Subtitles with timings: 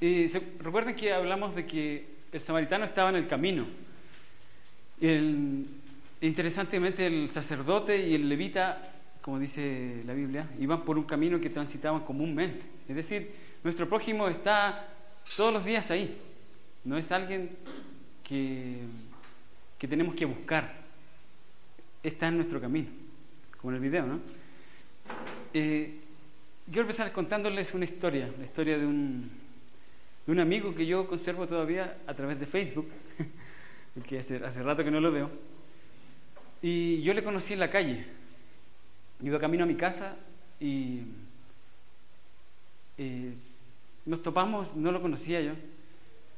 [0.00, 3.66] Y se- recuerden que hablamos de que el samaritano estaba en el camino.
[5.00, 5.66] El-
[6.20, 8.92] interesantemente, el sacerdote y el levita,
[9.22, 12.60] como dice la Biblia, iban por un camino que transitaban comúnmente.
[12.88, 13.30] Es decir,
[13.64, 14.86] nuestro prójimo está
[15.36, 16.14] todos los días ahí.
[16.84, 17.56] No es alguien
[18.22, 18.80] que,
[19.78, 20.84] que tenemos que buscar.
[22.02, 22.88] Está en nuestro camino,
[23.58, 24.20] como en el video, ¿no?
[25.54, 26.00] Eh,
[26.66, 29.28] quiero empezar contándoles una historia, la historia de un,
[30.26, 32.88] de un amigo que yo conservo todavía a través de Facebook,
[33.94, 35.30] porque hace, rato que no lo veo.
[36.62, 38.04] Y yo le conocí en la calle.
[39.22, 40.16] Iba camino a mi casa
[40.60, 41.02] y
[42.98, 43.34] eh,
[44.04, 45.52] nos topamos, no lo conocía yo,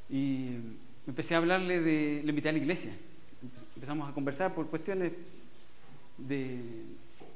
[0.09, 0.55] y
[1.07, 2.91] empecé a hablarle de, le invité a la iglesia.
[3.75, 5.13] Empezamos a conversar por cuestiones
[6.17, 6.59] de,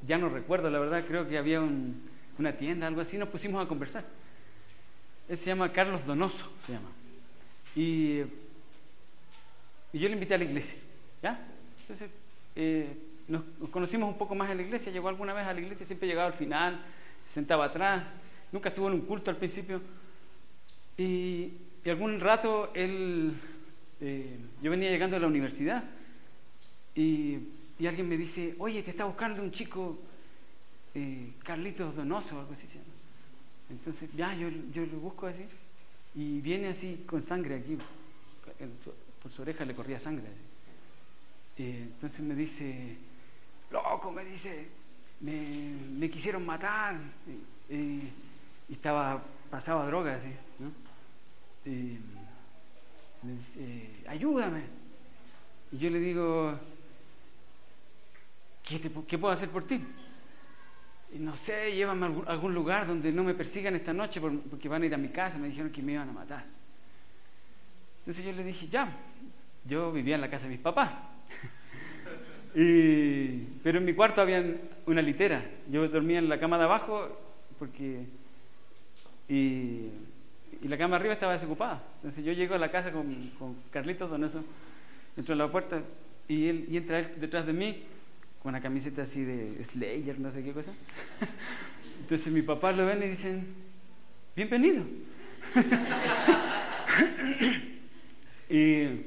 [0.06, 2.02] ya no recuerdo, la verdad, creo que había un-
[2.40, 4.04] una tienda, algo así, nos pusimos a conversar.
[5.34, 6.92] Él se llama Carlos Donoso, se llama.
[7.76, 8.20] Y,
[9.92, 10.78] y yo le invité a la iglesia,
[11.24, 11.44] ¿ya?
[11.82, 12.12] Entonces,
[12.56, 12.96] eh,
[13.28, 16.08] nos, conocimos un poco más en la iglesia, llegó alguna vez a la iglesia, siempre
[16.08, 16.80] llegaba al final,
[17.26, 18.14] se sentaba atrás,
[18.52, 19.82] nunca estuvo en un culto al principio.
[21.00, 21.54] Y,
[21.84, 23.34] y algún rato él,
[24.02, 25.84] eh, yo venía llegando a la universidad
[26.94, 27.40] y,
[27.80, 29.98] y alguien me dice, oye, te está buscando un chico,
[30.94, 32.93] eh, Carlitos Donoso, algo así se llama.
[33.70, 35.46] Entonces, ya, yo, yo lo busco así.
[36.16, 37.78] Y viene así con sangre aquí.
[39.22, 40.28] por su oreja le corría sangre.
[40.28, 40.42] así.
[41.58, 42.98] Eh, entonces me dice,
[43.72, 44.70] loco, me dice,
[45.22, 47.00] me, me quisieron matar.
[47.70, 48.10] Y,
[48.70, 50.72] estaba, pasaba droga así, ¿no?
[53.24, 54.64] Me dice, ayúdame.
[55.72, 56.60] Y yo le digo,
[58.64, 59.84] ¿qué, qué puedo hacer por ti?
[61.20, 64.84] No sé, llévame a algún, lugar donde no me persigan esta noche por- porque van
[64.84, 65.38] a ir a mi casa.
[65.38, 66.46] Me dijeron que me iban a matar.
[68.00, 68.90] Entonces yo le dije, ya,
[69.66, 70.96] yo vivía en la casa de mis papás.
[72.56, 74.44] Y- pero en mi cuarto había
[74.86, 75.44] una litera.
[75.72, 77.10] Yo dormía en la cama de abajo
[77.58, 78.06] porque...
[79.28, 79.90] Y,
[80.62, 81.82] la cama arriba estaba desocupada.
[81.96, 83.32] Entonces yo llego a la casa con,
[83.72, 84.44] Carlitos Donoso,
[85.18, 85.82] entro a la puerta
[86.28, 87.84] y, él, y entra él detrás de mí
[88.44, 90.74] con una camiseta así de Slayer, no sé qué cosa.
[92.02, 93.48] Entonces mi papá lo ven y dicen,
[94.36, 94.86] bienvenido.
[98.50, 99.06] y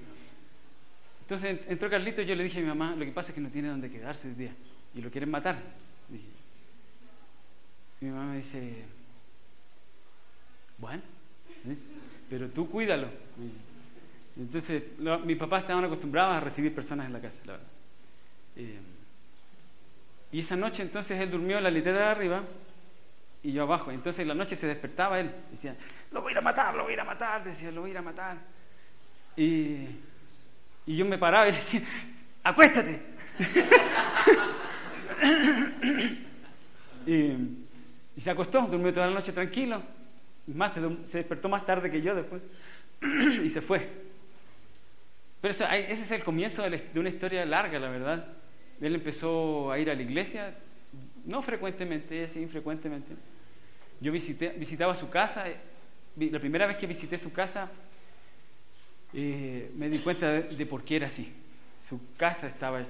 [1.20, 3.40] entonces entró Carlito y yo le dije a mi mamá, lo que pasa es que
[3.40, 4.54] no tiene dónde quedarse hoy día
[4.94, 5.56] y lo quieren matar.
[6.08, 6.24] Dije.
[8.00, 8.84] Mi mamá me dice,
[10.78, 11.02] bueno,
[12.30, 13.08] pero tú cuídalo.
[14.36, 14.82] Entonces,
[15.24, 17.68] mis papás estaban acostumbrados a recibir personas en la casa, la verdad.
[18.56, 18.78] Eh,
[20.32, 22.42] y esa noche entonces él durmió en la litera de arriba
[23.42, 23.90] y yo abajo.
[23.90, 25.30] Entonces en la noche se despertaba él.
[25.50, 25.76] Decía,
[26.10, 27.44] lo voy a ir a matar, lo voy a ir a matar.
[27.44, 28.36] Decía, lo voy a ir a matar.
[29.36, 29.86] Y,
[30.86, 31.82] y yo me paraba y le decía,
[32.42, 33.02] acuéstate.
[37.06, 37.12] y,
[38.16, 39.82] y se acostó, durmió toda la noche tranquilo.
[40.46, 42.42] Y más, se, se despertó más tarde que yo después.
[43.42, 43.88] y se fue.
[45.40, 48.26] Pero eso- ese es el comienzo de una historia larga, la verdad.
[48.80, 50.54] Él empezó a ir a la iglesia,
[51.24, 53.12] no frecuentemente, así infrecuentemente.
[54.00, 55.48] Yo visité, visitaba su casa.
[55.48, 55.56] eh,
[56.30, 57.70] La primera vez que visité su casa,
[59.14, 61.32] eh, me di cuenta de, de por qué era así.
[61.78, 62.86] Su casa estaba eh,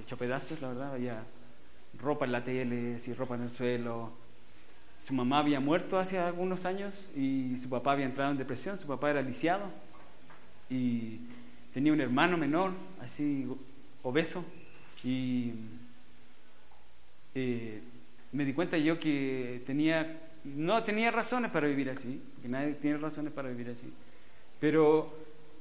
[0.00, 0.94] hecho pedazos, la verdad.
[0.94, 1.22] Había
[1.98, 4.12] ropa en la tele, sí, ropa en el suelo.
[5.00, 8.78] Su mamá había muerto hace algunos años y su papá había entrado en depresión.
[8.78, 9.64] Su papá era lisiado
[10.70, 11.20] y
[11.74, 12.72] tenía un hermano menor,
[13.02, 13.46] así
[14.02, 14.44] obeso.
[15.04, 15.52] Y
[17.34, 17.80] eh,
[18.32, 22.98] me di cuenta yo que tenía, no tenía razones para vivir así, que nadie tiene
[22.98, 23.92] razones para vivir así,
[24.60, 25.14] pero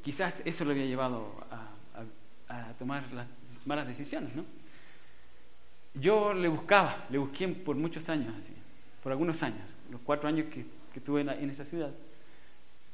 [0.04, 1.70] quizás eso lo había llevado a,
[2.54, 3.28] a- tomar las
[3.66, 4.46] malas decisiones, ¿no?
[5.96, 8.54] Yo le buscaba, le busqué por muchos años, así,
[9.02, 9.62] por algunos años,
[9.92, 11.92] los cuatro años que, que estuve en, esa ciudad.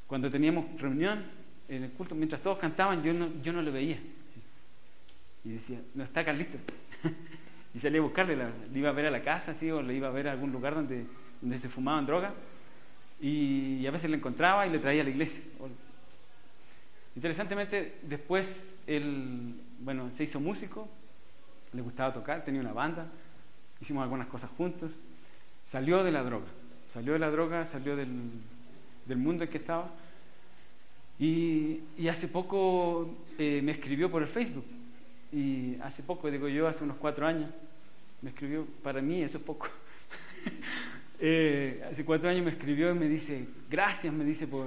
[0.06, 1.24] Cuando teníamos reunión
[1.68, 3.98] en el culto, mientras todos cantaban, yo no, yo no lo veía.
[5.44, 6.60] Y decía, no está Carlitos.
[7.74, 10.08] y salía a buscarle, le iba a ver a la casa, así, o le iba
[10.08, 11.06] a ver a algún lugar donde,
[11.40, 12.32] donde se fumaban drogas.
[13.20, 15.42] Y, a veces le encontraba y le traía a la iglesia.
[17.14, 20.88] Interesantemente, después él, bueno, se hizo músico,
[21.72, 23.08] le gustaba tocar, tenía una banda,
[23.80, 24.90] hicimos algunas cosas juntos,
[25.64, 26.46] salió de la droga,
[26.88, 28.08] salió de la droga, salió del,
[29.16, 29.90] mundo en que estaba,
[31.18, 34.64] y, hace poco eh, me escribió por el Facebook,
[35.32, 37.50] y hace poco, digo yo, hace unos cuatro años,
[38.22, 39.68] me escribió, para mí eso es poco.
[41.22, 44.66] Eh, hace cuatro años me escribió y me dice, gracias, me dice, por,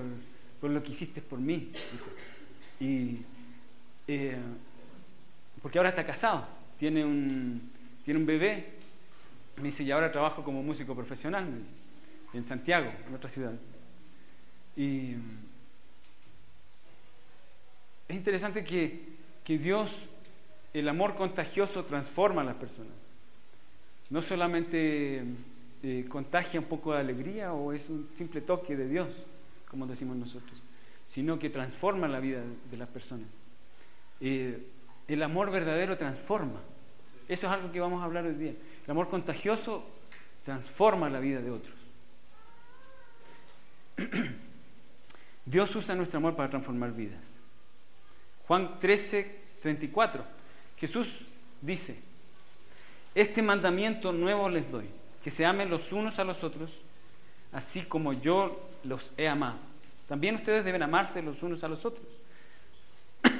[0.62, 1.72] por lo que hiciste por mí.
[2.80, 3.22] Y,
[4.08, 4.38] eh,
[5.60, 7.72] porque ahora está casado, tiene un,
[8.06, 8.74] tiene un bebé.
[9.58, 11.48] Me dice, y ahora trabajo como músico profesional,
[12.34, 13.54] en Santiago, en otra ciudad.
[14.76, 15.16] Y
[18.08, 19.14] es interesante que,
[19.44, 19.92] que Dios,
[20.74, 22.94] el amor contagioso, transforma a las personas.
[24.10, 25.24] No solamente
[25.84, 29.08] eh, contagia un poco de alegría o es un simple toque de Dios,
[29.70, 30.60] como decimos nosotros,
[31.08, 32.42] sino que transforma la vida
[32.72, 33.28] de las personas.
[34.20, 34.68] Eh,
[35.08, 36.62] el amor verdadero transforma.
[37.28, 38.54] Eso es algo que vamos a hablar hoy día.
[38.86, 39.86] El amor contagioso
[40.44, 41.76] transforma la vida de otros.
[45.46, 47.36] Dios usa nuestro amor para transformar vidas.
[48.48, 50.43] Juan 13, 34.
[50.84, 51.08] Jesús
[51.62, 51.98] dice,
[53.16, 54.86] este mandamiento nuevo les doy
[55.24, 56.72] que se amen los unos a los otros,
[57.54, 59.56] así como yo los he amado.
[60.10, 62.06] También ustedes deben amarse los unos a los otros.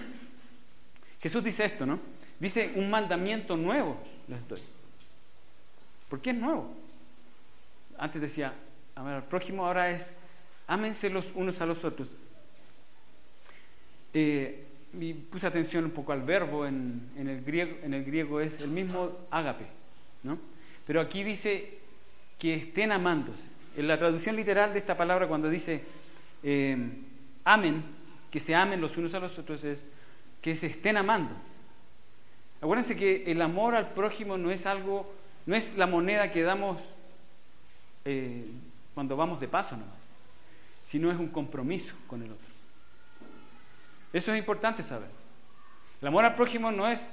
[1.22, 2.00] Jesús dice esto, ¿no?
[2.40, 3.98] Dice, un mandamiento nuevo
[4.30, 4.62] les doy.
[6.08, 6.74] ¿Por qué es nuevo?
[7.98, 8.54] Antes decía,
[8.96, 10.20] amar al prójimo, ahora es,
[10.66, 12.08] ámense los unos a los otros.
[14.14, 14.68] Eh,
[15.00, 18.70] y puse atención un poco al verbo en, el griego, en el griego es el
[18.70, 19.66] mismo ágape,
[20.24, 20.38] ¿no?
[20.86, 21.80] Pero aquí dice
[22.38, 23.48] que estén amándose.
[23.76, 25.84] En la traducción literal de esta palabra, cuando dice
[26.44, 26.78] eh,
[27.46, 27.84] amen,
[28.30, 29.86] que se amen los unos a los otros, es
[30.42, 31.34] que se estén amando.
[32.62, 35.14] Acuérdense que el amor al prójimo no es algo,
[35.46, 36.82] no es la moneda que damos
[38.06, 38.46] eh,
[38.94, 39.96] cuando vamos de paso nomás,
[40.84, 42.53] sino es un compromiso con el otro.
[44.14, 45.10] Eso es importante saber.
[46.00, 47.08] El amor al prójimo no es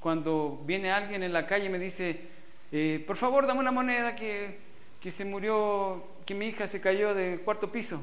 [0.00, 2.18] cuando viene alguien en la calle y me dice,
[2.72, 4.58] eh, por favor, dame una moneda que,
[5.10, 8.02] se murió, que mi hija se cayó del cuarto piso.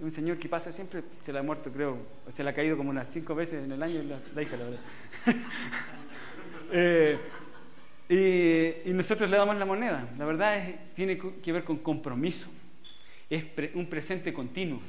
[0.00, 1.98] Un señor que pasa siempre, se la ha muerto, creo,
[2.28, 4.80] se le ha caído como unas cinco veces en el año la, hija, la verdad.
[6.76, 7.16] Eh,
[8.84, 10.08] y, nosotros le damos la moneda.
[10.18, 12.48] La verdad es, tiene que ver con compromiso.
[13.30, 13.44] Es
[13.74, 14.80] un presente continuo.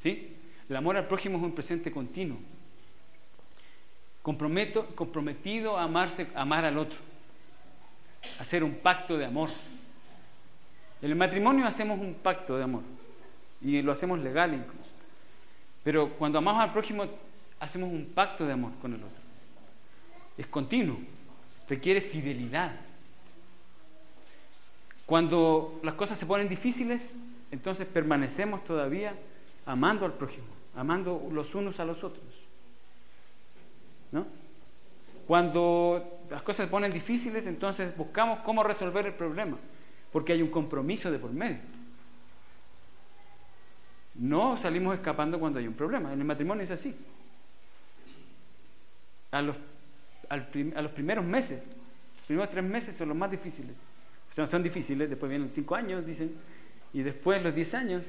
[0.00, 0.37] ¿Sí?
[0.68, 2.38] El amor al prójimo es un presente continuo.
[4.22, 6.98] Comprometido a amarse, amar al otro
[8.38, 9.50] hacer un pacto de amor.
[11.00, 12.82] En el matrimonio hacemos un pacto de amor
[13.60, 14.92] y lo hacemos legal incluso.
[15.84, 17.06] Pero cuando amamos al prójimo
[17.60, 19.22] hacemos un pacto de amor con el otro.
[20.36, 20.98] Es continuo,
[21.68, 22.72] requiere fidelidad.
[25.06, 27.18] Cuando las cosas se ponen difíciles,
[27.50, 29.14] entonces permanecemos todavía
[29.64, 32.24] amando al prójimo, amando los unos a los otros.
[34.12, 34.26] ¿No?
[35.26, 39.58] Cuando las cosas se ponen difíciles, entonces buscamos cómo resolver el problema,
[40.10, 41.58] porque hay un compromiso de por medio.
[44.14, 46.12] No salimos escapando cuando hay un problema.
[46.12, 46.96] En el matrimonio es así.
[49.30, 49.56] A los,
[50.30, 51.62] a los primeros meses,
[52.16, 53.72] los primeros tres meses son los más difíciles.
[54.30, 56.34] O sea, son difíciles, después vienen cinco años, dicen,
[56.92, 58.04] y después los diez años,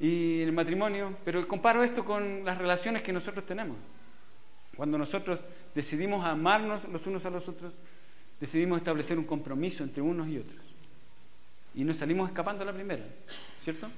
[0.00, 1.16] y el matrimonio.
[1.24, 3.76] Pero comparo esto con las relaciones que nosotros tenemos.
[4.76, 5.40] Cuando nosotros
[5.74, 7.72] decidimos amarnos los unos a los otros,
[8.40, 10.60] decidimos establecer un compromiso entre unos y otros.
[11.74, 13.04] Y nos salimos escapando a la primera,
[13.62, 13.88] ¿cierto?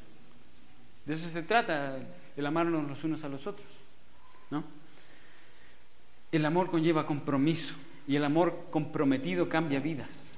[1.04, 1.98] De eso se trata,
[2.36, 3.66] el amarnos los unos a los otros,
[4.50, 4.64] ¿no?
[6.32, 7.74] El amor conlleva compromiso
[8.06, 10.30] y el amor comprometido cambia vidas.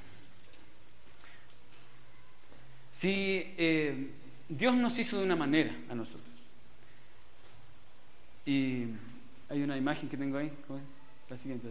[2.92, 4.10] Si eh,
[4.56, 6.32] Dios nos hizo de una manera a nosotros,
[8.44, 8.86] y
[9.48, 10.50] hay una imagen que tengo ahí,
[11.28, 11.68] la siguiente.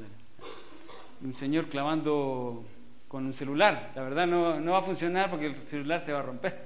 [1.24, 2.64] Un señor clavando
[3.08, 3.92] con un celular.
[3.96, 6.58] La verdad no, no, va a funcionar porque el celular se va a romper.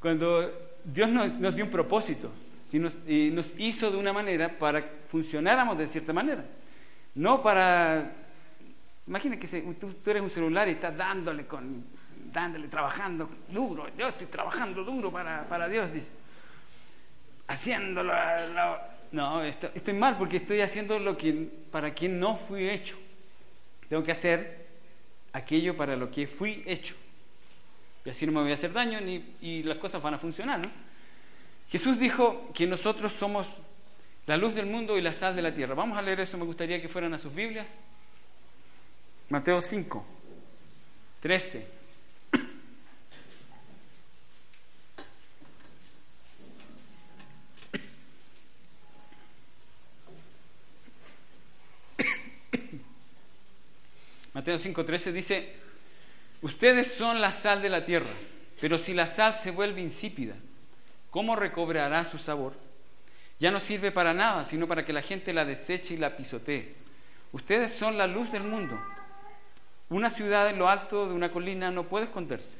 [0.00, 0.50] Cuando
[0.84, 2.30] Dios nos, dio un propósito
[2.72, 6.44] y nos, y nos, hizo de una manera para funcionáramos de cierta manera.
[7.14, 8.12] No para...
[9.06, 11.84] Imagina que tú, eres un celular y estás dándole, con,
[12.32, 13.88] dándole, trabajando duro.
[13.96, 16.10] Yo estoy trabajando duro para, para Dios, dice.
[17.48, 18.12] Haciéndolo...
[19.12, 21.32] No, estoy mal porque estoy haciendo lo que
[21.72, 22.96] para quien no fui hecho.
[23.88, 24.68] Tengo que hacer
[25.32, 26.94] aquello para lo que fui hecho.
[28.04, 30.60] Y así no me voy a hacer daño ni, y las cosas van a funcionar.
[30.60, 30.70] ¿no?
[31.68, 33.48] Jesús dijo que nosotros somos
[34.26, 35.74] La luz del mundo y la sal de la tierra.
[35.74, 37.74] Vamos a leer eso, me gustaría que fueran a sus Biblias.
[39.28, 40.04] Mateo 5,
[41.20, 41.79] 13.
[54.40, 55.52] Mateo 5:13 dice,
[56.40, 58.08] ustedes son la sal de la tierra,
[58.58, 60.34] pero si la sal se vuelve insípida,
[61.10, 62.54] ¿cómo recobrará su sabor?
[63.38, 66.74] Ya no sirve para nada, sino para que la gente la deseche y la pisotee.
[67.32, 68.80] Ustedes son la luz del mundo.
[69.90, 72.56] Una ciudad en lo alto de una colina no puede esconderse,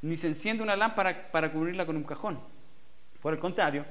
[0.00, 2.40] ni se enciende una lámpara para cubrirla con un cajón.
[3.20, 3.84] Por el contrario,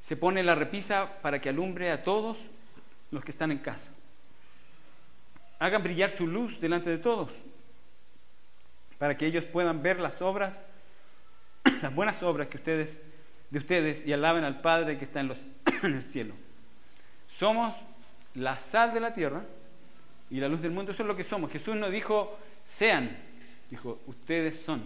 [0.00, 2.38] se pone la repisa para que alumbre a todos
[3.12, 3.92] los que están en casa
[5.60, 7.32] hagan brillar su luz delante de todos,
[8.98, 10.64] para que ellos puedan ver las obras,
[11.82, 13.02] las buenas obras que ustedes
[13.50, 15.38] de ustedes y alaben al Padre que está en, los,
[15.82, 16.34] en el cielo.
[17.28, 17.74] Somos
[18.34, 19.44] la sal de la tierra
[20.30, 20.92] y la luz del mundo.
[20.92, 21.50] Eso es lo que somos.
[21.50, 23.16] Jesús no dijo sean,
[23.70, 24.82] dijo ustedes son.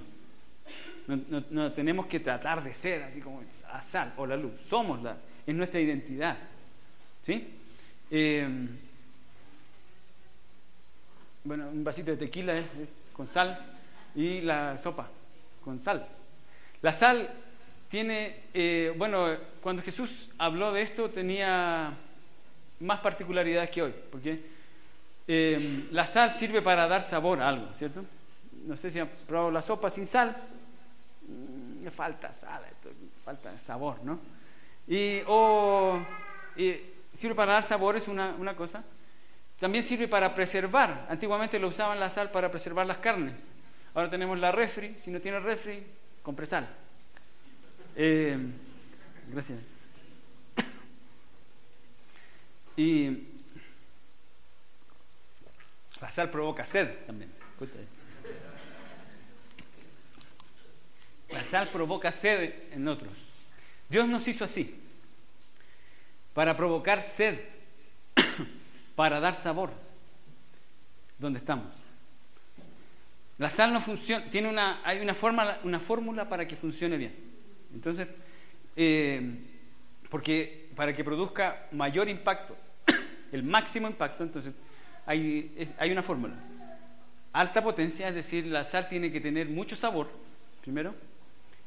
[1.07, 4.59] No, tenemos que tratar de ser así como la sal o la luz.
[4.67, 6.39] Somos la, es nuestra identidad.
[7.23, 7.47] ¿Sí?
[8.11, 8.49] Eh,
[11.45, 12.73] bueno, un vasito de tequila es,
[13.13, 13.59] con sal
[14.15, 15.09] y la sopa
[15.63, 16.07] con sal.
[16.83, 17.31] La sal
[17.91, 19.27] tiene, eh, bueno,
[19.61, 21.93] cuando Jesús habló de esto tenía
[22.81, 24.43] más particularidades que hoy, porque
[25.29, 28.05] eh, la sal sirve para dar sabor a algo, ¿cierto?
[28.67, 30.35] No sé si han probado la sopa sin sal,
[31.29, 32.63] me mm, falta sal,
[33.25, 34.19] falta sabor, ¿no?
[34.89, 36.01] Y, o
[37.13, 38.85] sirve para dar sabor, es una, una cosa,
[39.65, 41.07] también sirve para preservar.
[41.09, 43.41] Antiguamente lo usaban la sal para preservar las carnes.
[43.95, 44.95] Ahora tenemos la refri.
[44.99, 45.83] Si no tiene refri,
[46.23, 46.69] compre sal.
[47.97, 48.37] Eh,
[49.29, 49.71] gracias.
[52.77, 53.29] Y
[55.99, 57.33] la sal provoca sed también.
[61.31, 63.15] La sal provoca sed en otros.
[63.89, 64.79] Dios nos hizo así,
[66.35, 67.41] para provocar sed
[68.95, 69.71] para dar sabor
[71.19, 71.73] donde estamos.
[73.39, 77.15] La sal no funciona, tiene una, hay una, forma, una fórmula para que funcione bien.
[77.73, 78.07] Entonces,
[78.77, 79.39] eh,
[80.09, 82.57] porque para que produzca mayor impacto,
[83.33, 84.53] el máximo impacto, entonces
[85.07, 86.35] hay, hay una fórmula.
[87.33, 90.09] Alta potencia, es decir, la sal tiene que tener mucho sabor,
[90.61, 90.95] primero,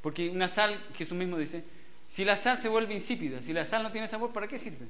[0.02, 1.66] porque una sal, Jesús mismo dice,
[2.08, 4.86] si la sal se vuelve insípida, si la sal no tiene sabor, ¿para qué sirve?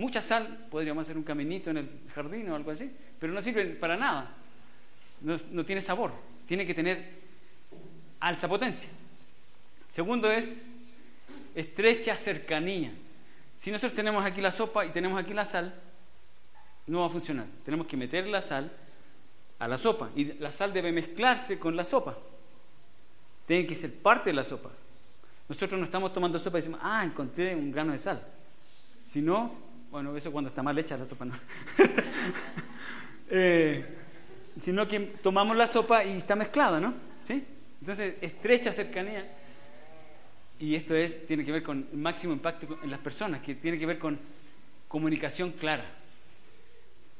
[0.00, 3.66] Mucha sal, podríamos hacer un caminito en el jardín o algo así, pero no sirve
[3.66, 4.34] para nada.
[5.20, 6.10] No, tiene sabor,
[6.48, 7.06] tiene que tener
[8.18, 8.88] alta potencia.
[9.90, 10.62] Segundo es
[11.54, 12.90] estrecha cercanía.
[13.58, 15.74] Si nosotros tenemos aquí la sopa y tenemos aquí la sal,
[16.86, 17.44] no va a funcionar.
[17.62, 18.72] Tenemos que meter la sal
[19.58, 22.16] a la sopa y la sal debe mezclarse con la sopa.
[23.46, 24.70] Tiene que ser parte de la sopa.
[25.46, 28.24] Nosotros no estamos tomando sopa y decimos, ah, encontré un grano de sal.
[29.02, 31.34] Si no, bueno, eso cuando está mal hecha la sopa, no.
[33.32, 33.84] Eh,
[34.60, 36.92] sino que tomamos la sopa y está mezclada, ¿no?
[37.24, 37.44] ¿Sí?
[37.80, 39.24] Entonces, estrecha cercanía.
[40.58, 43.78] Y esto es, tiene que ver con el máximo impacto en las personas, que tiene
[43.78, 44.18] que ver con
[44.88, 45.84] comunicación clara.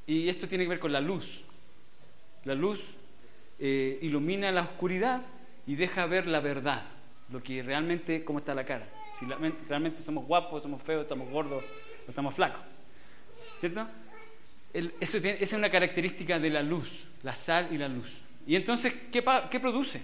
[0.04, 1.44] Y esto tiene que ver con la luz.
[2.42, 2.80] La luz
[3.60, 5.22] eh, ilumina la oscuridad
[5.68, 6.82] y deja ver la verdad,
[7.30, 8.88] lo que realmente, cómo está la cara.
[9.20, 9.26] Si
[9.68, 11.62] realmente somos guapos, somos feos, estamos gordos,
[12.08, 12.62] estamos flacos.
[13.58, 13.86] ¿Cierto?
[14.72, 18.08] eso es una característica de la luz, la sal y la luz.
[18.46, 20.00] Y entonces, ¿qué, produce?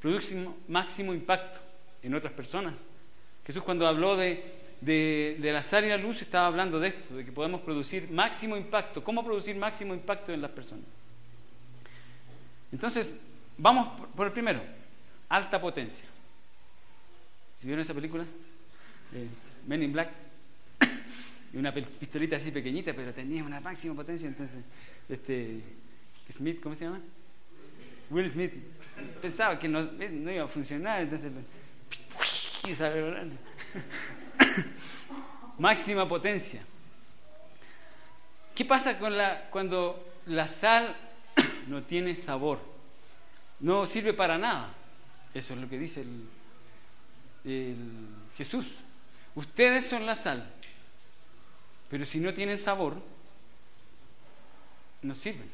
[0.00, 1.58] Produce máximo impacto
[2.02, 2.78] en otras personas.
[3.46, 4.42] Jesús cuando habló de,
[4.80, 8.56] de, la sal y la luz estaba hablando de esto, de que podemos producir máximo
[8.56, 9.02] impacto.
[9.02, 10.84] ¿Cómo producir máximo impacto en las personas?
[12.72, 13.16] Entonces,
[13.56, 14.60] vamos por el primero,
[15.28, 16.08] alta potencia.
[17.56, 18.24] ¿Si vieron esa película?
[19.14, 19.28] Eh,
[19.66, 20.23] Men in Black
[21.54, 24.26] y una pistolita así pequeñita, pero tenía una máxima potencia.
[24.26, 24.64] Entonces,
[25.08, 25.60] este,
[26.32, 27.00] Smith, ¿cómo se llama?
[28.10, 28.52] Will Smith,
[29.22, 31.30] pensaba que no, no iba a funcionar, entonces,
[35.58, 36.60] máxima potencia.
[38.52, 40.92] ¿Qué pasa con la, cuando la sal
[41.68, 42.58] no tiene sabor?
[43.60, 44.74] No sirve para nada.
[45.32, 46.04] Eso es lo que dice
[47.44, 47.76] el
[48.36, 48.66] Jesús.
[49.36, 50.44] Ustedes son la sal.
[51.94, 52.96] Pero si no tienen sabor,
[55.02, 55.48] no sirven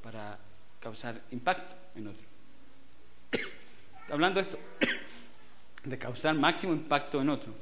[0.00, 0.38] para
[0.78, 2.22] causar impacto en otro.
[4.12, 4.60] Hablando de esto,
[5.86, 7.52] de causar máximo impacto en otro.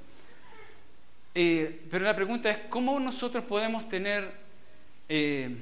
[1.35, 4.31] Eh, pero la pregunta es, ¿cómo nosotros podemos tener
[5.09, 5.57] eh,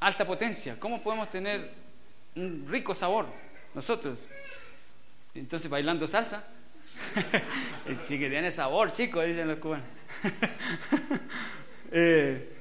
[0.00, 0.80] alta potencia?
[0.80, 1.70] ¿Cómo podemos tener
[2.34, 3.26] un rico sabor
[3.72, 4.18] nosotros?
[5.36, 6.44] Entonces, bailando salsa.
[8.00, 9.99] sí que tiene sabor, chicos, dicen los cubanos.
[11.92, 12.52] eh,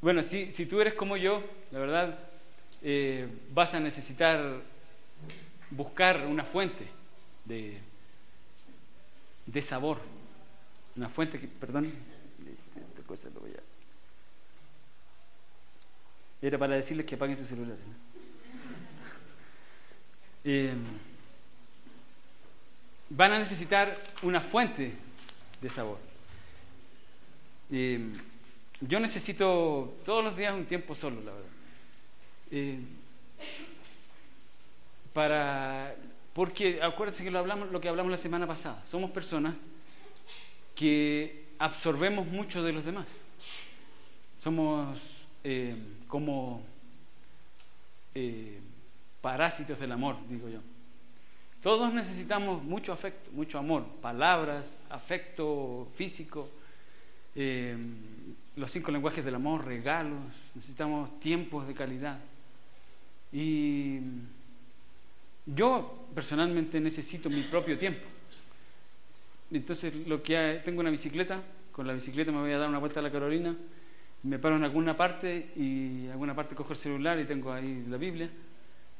[0.00, 2.18] bueno, si, tú eres como yo, la verdad,
[2.82, 4.62] eh, vas a necesitar
[5.70, 6.86] buscar una fuente
[7.44, 7.78] de,
[9.46, 9.98] de sabor.
[10.96, 11.92] Una fuente que, perdón.
[16.40, 17.80] Era para decirles que apaguen sus celulares.
[20.44, 20.72] Eh,
[23.10, 24.92] van a necesitar una fuente
[25.60, 26.07] de sabor.
[27.70, 28.00] Eh,
[28.80, 31.50] yo necesito todos los días un tiempo solo, la verdad.
[32.50, 32.78] Eh,
[35.12, 35.94] para,
[36.32, 39.58] porque acuérdense que lo, hablamos, lo que hablamos la semana pasada, somos personas
[40.74, 43.06] que absorbemos mucho de los demás.
[44.36, 44.98] Somos
[45.44, 46.62] eh, como
[49.20, 50.60] parásitos del amor, digo yo.
[51.62, 56.48] Todos necesitamos mucho afecto, mucho amor, palabras, afecto físico,
[57.34, 57.76] eh,
[58.56, 60.18] los cinco lenguajes del amor, regalos,
[60.54, 62.18] necesitamos tiempos de calidad.
[63.32, 64.00] Y
[65.46, 68.06] yo personalmente necesito mi propio tiempo.
[69.50, 71.42] Entonces, lo que tengo una bicicleta,
[71.72, 73.56] con la bicicleta me voy a dar una vuelta a la Carolina,
[74.24, 77.84] me paro en alguna parte y en alguna parte cojo el celular y tengo ahí
[77.88, 78.28] la Biblia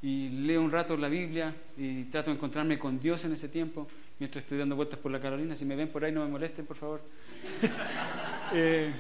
[0.01, 3.89] y leo un rato la Biblia y trato de encontrarme con Dios en ese tiempo,
[4.19, 5.55] mientras estoy dando vueltas por la Carolina.
[5.55, 7.01] Si me ven por ahí, no me molesten, por favor.
[8.55, 8.93] eh,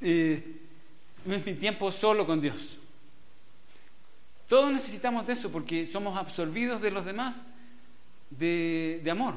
[0.00, 0.56] eh,
[1.24, 2.78] mi tiempo solo con Dios.
[4.48, 7.42] Todos necesitamos de eso porque somos absorbidos de los demás
[8.30, 9.34] de, de amor.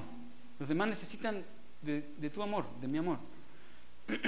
[0.59, 1.43] Los demás necesitan
[1.81, 3.17] de, de tu amor, de mi amor.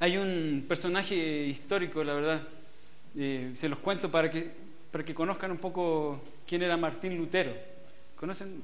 [0.00, 1.14] Hay un personaje
[1.46, 2.48] histórico, la verdad,
[3.16, 7.52] eh, se los cuento para que para que conozcan un poco quién era Martín Lutero.
[8.14, 8.62] ¿Conocen?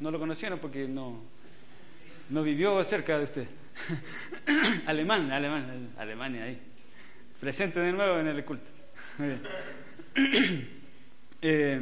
[0.00, 1.20] No lo conocieron porque no,
[2.30, 3.48] no vivió cerca de usted.
[4.86, 6.58] alemán, alemán, Alemania ahí.
[7.40, 8.70] Presente de nuevo en el culto.
[11.40, 11.80] Eh,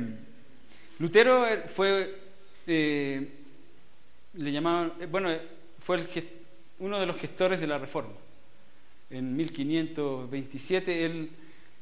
[0.98, 2.14] Lutero fue,
[2.66, 3.26] eh,
[4.34, 5.30] le llamaban, eh, bueno,
[5.78, 6.06] fue el
[6.80, 8.12] uno de los gestores de la reforma.
[9.08, 11.30] En 1527 él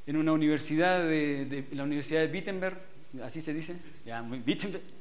[0.07, 2.79] en una universidad de, la Universidad de Wittenberg,
[3.25, 4.94] así se dice, ya, Wittenberg.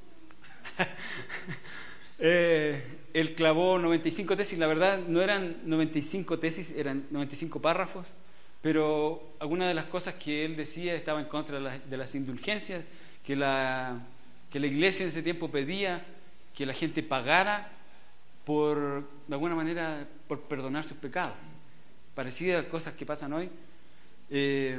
[2.20, 8.08] eh, él clavó 95 tesis, la verdad no eran 95 tesis, eran 95 párrafos,
[8.62, 12.84] pero algunas de las cosas que él decía estaba en contra de, las indulgencias,
[13.26, 14.02] que la,
[14.50, 16.06] que la iglesia en ese tiempo pedía
[16.56, 17.72] que la gente pagara
[18.46, 21.34] por, de alguna manera, por perdonar sus pecados.
[22.16, 23.50] Parecidas cosas que pasan hoy.
[24.30, 24.78] Eh,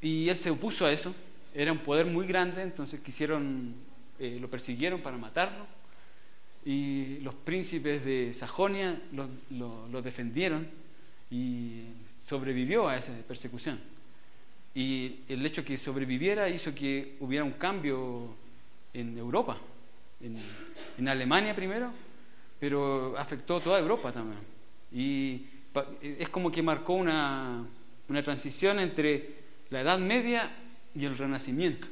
[0.00, 1.14] y él se opuso a eso,
[1.54, 3.74] era un poder muy grande, entonces quisieron,
[4.18, 5.66] eh, lo persiguieron para matarlo.
[6.64, 10.68] Y los príncipes de Sajonia lo, defendieron
[11.30, 11.82] y
[12.16, 13.78] sobrevivió a esa persecución.
[14.74, 18.34] Y el hecho que sobreviviera hizo que hubiera un cambio
[18.92, 19.56] en Europa,
[20.20, 20.36] en,
[20.98, 21.92] en Alemania primero,
[22.58, 24.40] pero afectó toda Europa también.
[24.92, 25.46] Y
[26.02, 27.64] es como que marcó una,
[28.08, 29.34] una transición entre
[29.70, 30.50] la Edad Media
[30.94, 31.86] y el Renacimiento.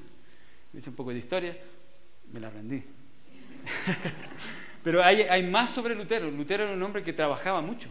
[0.73, 1.57] Hice un poco de historia,
[2.35, 2.83] me la rendí.
[4.85, 6.31] Pero hay, más sobre Lutero.
[6.31, 7.89] Lutero era un hombre que trabajaba mucho.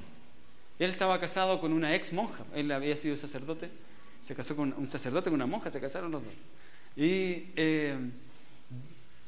[0.78, 2.44] Él estaba casado con una ex monja.
[2.54, 3.70] Él había sido sacerdote.
[4.22, 6.34] Se casó con un sacerdote con una monja, se casaron los dos.
[6.96, 7.98] Y eh,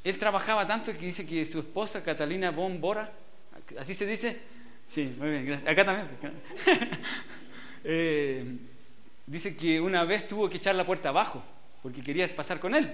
[0.04, 3.12] él trabajaba tanto que dice que su esposa, Catalina von Bora,
[3.80, 4.38] así se dice.
[4.90, 5.72] Sí, muy bien, gracias.
[5.72, 6.08] Acá también.
[7.84, 8.58] eh,
[9.26, 11.44] dice que una vez tuvo que echar la puerta abajo
[11.82, 12.92] porque quería pasar con él.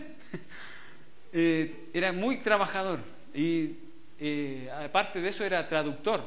[1.33, 2.99] Eh, era muy trabajador
[3.33, 3.75] y
[4.19, 6.21] eh, aparte de eso era traductor.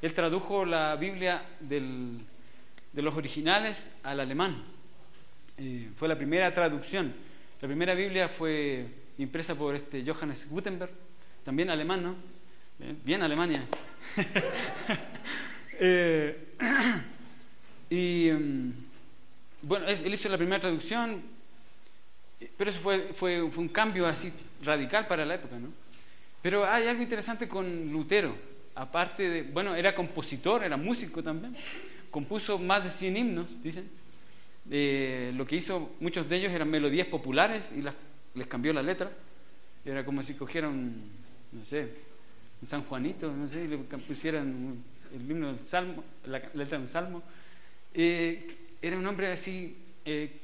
[0.00, 2.18] Él tradujo la Biblia del,
[2.92, 4.64] de los originales al alemán.
[5.58, 7.14] Eh, fue la primera traducción.
[7.60, 8.84] La primera Biblia fue
[9.18, 10.90] impresa por este Johannes Gutenberg,
[11.44, 12.16] también alemán, ¿no?
[13.04, 13.64] Bien, Alemania.
[17.90, 18.72] y mm,
[19.62, 21.22] bueno, él hizo la primera traducción,
[22.56, 25.68] pero eso fue, fue, fue, un cambio así radical para la época, ¿no?
[26.40, 28.34] Pero hay algo interesante con Lutero,
[28.74, 31.54] aparte de, bueno, era compositor, era músico también,
[32.10, 33.88] compuso más de 100 himnos, dicen.
[34.70, 37.82] Eh, lo que hizo, muchos de ellos eran melodías populares y
[38.38, 39.10] les cambió la letra.
[39.84, 40.94] Era como si cogieran,
[41.50, 41.88] no sé,
[42.64, 44.82] San Juanito, no sé, le pusieran
[45.14, 47.22] el himno del Salmo, la letra del Salmo.
[47.92, 50.38] Eh, era un hombre así eh,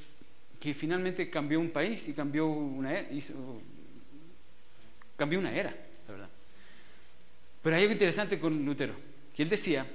[0.60, 3.34] que finalmente cambió un país y cambió una era, hizo,
[5.16, 5.70] cambió una era,
[6.06, 6.30] la verdad.
[7.62, 8.94] Pero hay algo interesante con Lutero,
[9.34, 9.86] que él decía,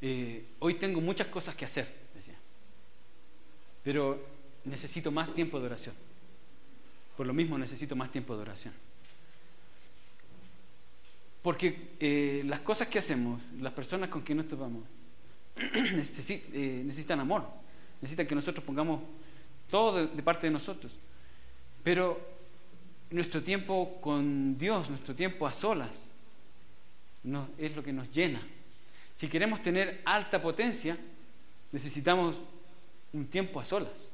[0.00, 2.34] eh, hoy tengo muchas cosas que hacer, decía,
[3.82, 4.26] pero
[4.64, 5.94] necesito más tiempo de oración.
[7.16, 8.74] Por lo mismo necesito más tiempo de oración.
[11.42, 14.82] Porque eh, las cosas que hacemos, las personas con quien nos topamos,
[15.56, 17.48] eh, necesitan amor,
[18.00, 19.00] necesitan que nosotros pongamos
[19.70, 20.92] todo de, parte de nosotros.
[21.82, 22.20] Pero
[23.10, 26.08] nuestro tiempo con Dios, nuestro tiempo a solas,
[27.58, 28.40] es lo que nos llena.
[29.14, 30.96] Si queremos tener alta potencia,
[31.72, 32.36] necesitamos
[33.12, 34.12] un tiempo a solas.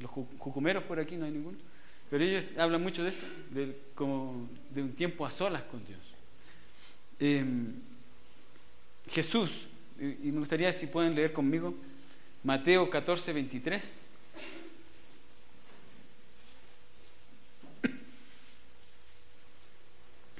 [0.00, 1.58] Los jucumeros por aquí no hay ninguno.
[2.08, 5.98] Pero ellos hablan mucho de esto, de, como de un tiempo a solas con Dios.
[7.18, 7.72] Em,
[9.10, 9.66] Jesús,
[9.98, 11.74] y, me gustaría si pueden leer conmigo,
[12.46, 13.98] Mateo 14, 23.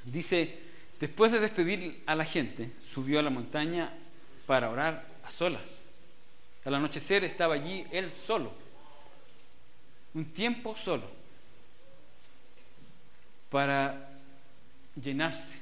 [0.05, 0.57] Dice,
[1.01, 3.93] después de despedir a la gente, subió a la montaña
[4.47, 5.83] para orar a solas.
[6.65, 8.53] Al anochecer estaba allí él solo,
[10.15, 11.11] un tiempo solo
[13.51, 14.11] para
[14.95, 15.59] llenarse.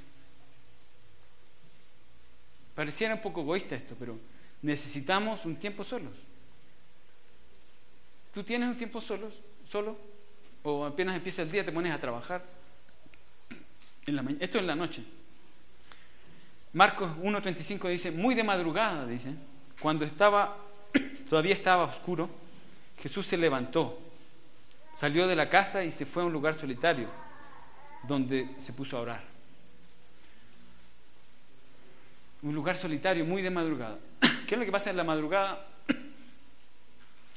[2.74, 4.18] Pareciera un poco egoísta esto, pero
[4.61, 6.12] necesitamos un tiempo solos.
[8.35, 9.31] ¿Tú tienes un tiempo solo?
[9.64, 9.97] ¿Solo?
[10.64, 12.44] ¿O apenas empieza el día te pones a trabajar?
[14.07, 15.05] En la esto en la noche.
[16.73, 19.33] Marcos 1.35 dice, muy de madrugada, dice,
[19.81, 20.57] cuando estaba,
[21.31, 22.29] todavía estaba oscuro,
[22.99, 24.01] Jesús se levantó,
[24.92, 27.09] salió de la casa y se fue a un lugar solitario
[28.03, 29.23] donde se puso a orar.
[32.42, 33.97] Un lugar solitario, muy de madrugada.
[34.49, 35.74] ¿Qué es lo que pasa en la madrugada?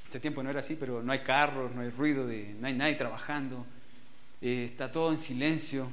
[0.08, 2.74] Este tiempo no era así, pero no hay carros, no hay ruido, de, no hay
[2.74, 3.66] nadie trabajando,
[4.42, 5.92] eh, está todo en silencio,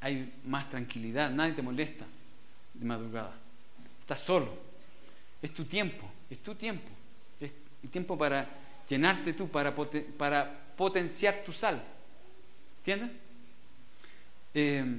[0.00, 2.04] hay más tranquilidad, nadie te molesta
[2.72, 3.34] de madrugada.
[4.00, 4.56] Estás solo,
[5.42, 6.88] es tu tiempo, es tu tiempo,
[7.40, 7.50] es
[7.82, 8.48] el tiempo para
[8.88, 11.82] llenarte tú, para, para potenciar tu sal.
[12.78, 13.10] ¿Entiendes?
[14.54, 14.98] Eh,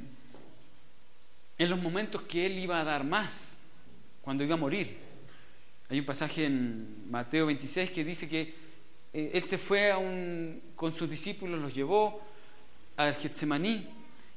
[1.58, 3.68] en los momentos que él iba a dar más,
[4.22, 5.03] cuando iba a morir.
[5.90, 8.54] Hay un pasaje en Mateo 26 que dice que
[9.14, 9.94] eh, él se fue
[10.76, 12.22] con sus discípulos, los llevó
[12.98, 13.88] al Getsemaní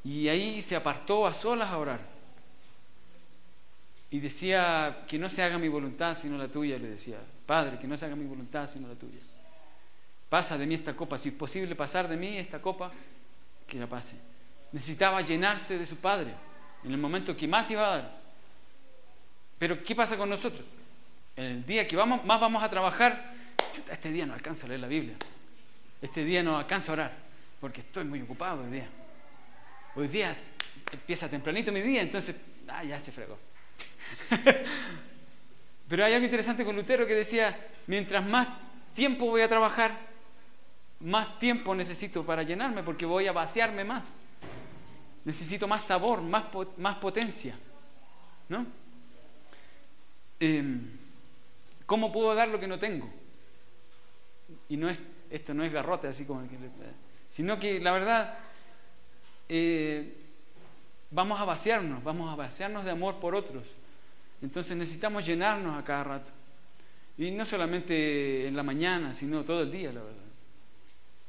[0.05, 2.01] y ahí se apartó a solas a orar.
[4.11, 7.87] Y decía, que no se haga mi voluntad sino la tuya, le decía, Padre, que
[7.87, 9.21] no se haga mi voluntad sino la tuya.
[10.29, 12.93] Pasa de mí esta copa, si es posible pasar de mí esta copa,
[13.67, 14.17] que la pase
[14.73, 16.35] necesitaba llenarse de su Padre
[16.85, 18.21] en el momento que más iba a dar.
[19.59, 20.67] Pero ¿qué pasa con nosotros?
[21.37, 23.35] El día que vamos, más vamos a trabajar,
[23.91, 25.17] este día no alcanza a leer la Biblia.
[26.01, 27.13] Este día no alcanza a orar,
[27.61, 28.89] porque estoy muy ocupado hoy día.
[29.95, 30.33] Hoy día
[30.93, 32.37] empieza tempranito mi día, entonces,
[32.69, 33.39] ah, ya se fregó.
[35.89, 37.55] Pero hay algo interesante con Lutero que decía,
[37.87, 38.49] mientras más
[38.95, 39.93] tiempo voy a trabajar,
[41.01, 44.21] más tiempo necesito para llenarme, porque voy a vaciarme más.
[45.27, 46.45] Necesito más sabor, más,
[46.79, 47.55] más potencia.
[48.49, 48.67] ¿No?
[50.41, 51.06] Em,
[51.87, 53.09] ¿Cómo puedo dar lo que no tengo?
[54.69, 56.57] Y no es, esto no es garrote así como que,
[57.29, 58.39] sino que la verdad
[59.49, 60.15] eh,
[61.11, 63.65] vamos a vaciarnos, vamos a vaciarnos de amor por otros.
[64.43, 66.31] Entonces necesitamos llenarnos a cada rato.
[67.19, 70.23] Y no solamente en la mañana, sino todo el día, la verdad.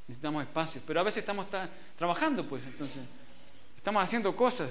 [0.08, 0.82] Necesitamos espacio.
[0.86, 1.48] Pero a veces estamos
[1.96, 3.02] trabajando, pues, entonces
[3.88, 4.70] Estamos haciendo cosas.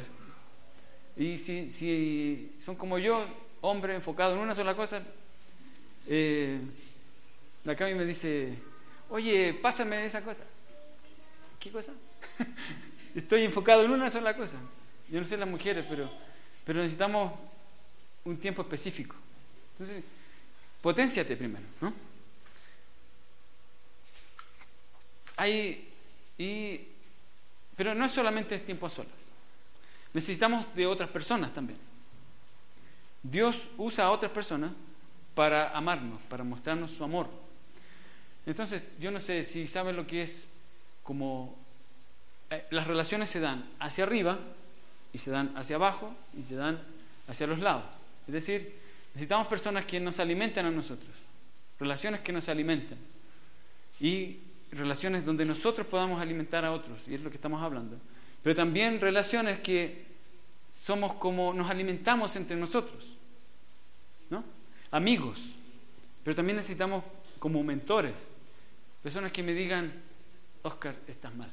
[1.16, 3.24] Y si, si son como yo,
[3.62, 5.00] hombre enfocado en una sola cosa,
[6.06, 6.60] eh,
[7.64, 8.56] la Cami me dice,
[9.10, 10.44] oye, pásame esa cosa.
[11.58, 11.92] ¿Qué cosa?
[13.14, 14.58] Estoy enfocado en una sola cosa.
[15.08, 16.08] Yo no sé las mujeres, pero,
[16.64, 17.32] pero necesitamos
[18.24, 19.16] un tiempo específico.
[19.72, 20.02] Entonces,
[20.80, 21.92] potenciate primero, ¿no?
[25.36, 25.92] Hay,
[26.38, 26.80] y
[27.76, 29.12] pero no es solamente tiempo a solas.
[30.14, 31.78] Necesitamos de otras personas también.
[33.22, 34.72] Dios usa a otras personas
[35.36, 37.28] para amarnos, para mostrarnos su amor.
[38.46, 40.54] Entonces, yo no sé si saben lo que es
[41.02, 41.54] como
[42.50, 44.38] eh, las relaciones se dan hacia arriba
[45.12, 46.80] y se dan hacia abajo y se dan
[47.28, 47.84] hacia los lados.
[48.26, 48.74] Es decir,
[49.14, 51.10] necesitamos personas que nos alimenten a nosotros,
[51.78, 52.98] relaciones que nos alimenten.
[54.00, 54.38] Y
[54.72, 57.96] relaciones donde nosotros podamos alimentar a otros, y es lo que estamos hablando,
[58.42, 60.06] pero también relaciones que
[60.72, 63.12] somos como nos alimentamos entre nosotros,
[64.30, 64.55] ¿no?
[64.96, 65.38] Amigos,
[66.24, 67.04] pero también necesitamos
[67.38, 68.14] como mentores,
[69.02, 69.92] personas que me digan,
[70.62, 71.52] Oscar, estás mal.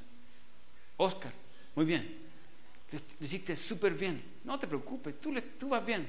[0.95, 1.33] Oscar,
[1.75, 2.19] muy bien,
[2.89, 6.07] lo hiciste súper bien, no te preocupes, tú, tú vas bien.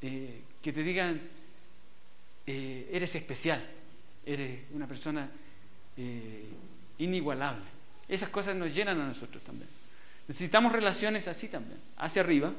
[0.00, 1.20] Eh, que te digan,
[2.46, 3.60] eh, eres especial,
[4.24, 5.28] eres una persona
[5.96, 6.50] eh,
[6.98, 7.64] inigualable.
[8.08, 9.68] Esas cosas nos llenan a nosotros también.
[10.28, 12.54] Necesitamos relaciones así también, hacia arriba,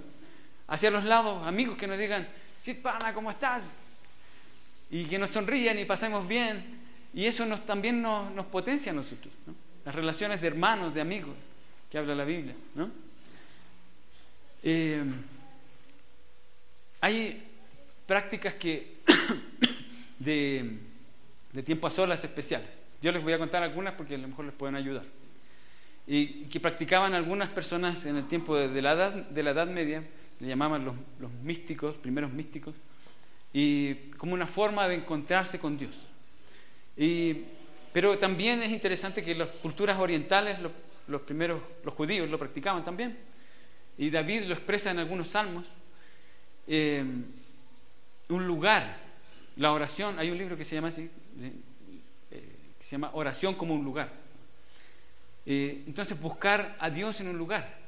[0.68, 2.28] hacia los lados, amigos que nos digan,
[2.66, 3.14] ¿qué pana?
[3.14, 3.64] ¿Cómo estás?
[4.90, 6.84] Y que nos sonrían y pasemos bien.
[7.14, 9.32] Y eso nos, también nos, potencia a nosotros.
[9.86, 11.36] Las relaciones de hermanos, de amigos,
[11.90, 12.56] que habla la Biblia.
[12.74, 12.90] ¿no?
[14.64, 15.04] Eh,
[17.02, 17.44] hay
[18.08, 18.98] prácticas que
[20.20, 20.80] de,
[21.54, 22.84] de tiempo a solas especiales.
[23.02, 25.06] Yo les voy a contar algunas porque a lo mejor les pueden ayudar
[26.08, 30.04] y que practicaban algunas personas en el tiempo de, la, edad, de la Edad Media,
[30.40, 32.76] le llamaban los, los, místicos, primeros místicos,
[33.54, 35.96] y como una forma de encontrarse con Dios.
[36.98, 37.44] Y,
[37.94, 40.72] pero también es interesante que las culturas orientales, los,
[41.08, 43.18] los, primeros, los judíos lo practicaban también,
[43.98, 45.66] y David lo expresa en algunos salmos,
[46.68, 47.04] eh,
[48.30, 48.98] un lugar,
[49.56, 52.42] la oración, hay un libro que se llama así, eh,
[52.80, 54.26] se llama Oración como un lugar
[55.46, 57.85] eh, entonces buscar a Dios en un lugar.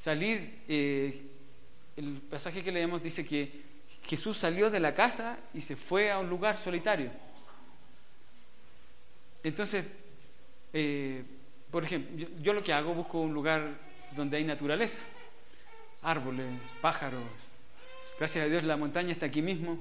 [0.00, 1.26] Salir, eh,
[1.94, 3.52] el pasaje que leemos dice que
[4.06, 7.10] Jesús salió de la casa y se fue a un lugar solitario.
[9.44, 9.84] Entonces,
[10.72, 11.22] eh,
[11.70, 13.78] por ejemplo, yo, lo que hago, busco un lugar
[14.16, 15.02] donde hay naturaleza,
[16.00, 16.48] árboles,
[16.80, 17.22] pájaros.
[18.18, 19.78] Gracias a Dios la montaña está aquí mismo.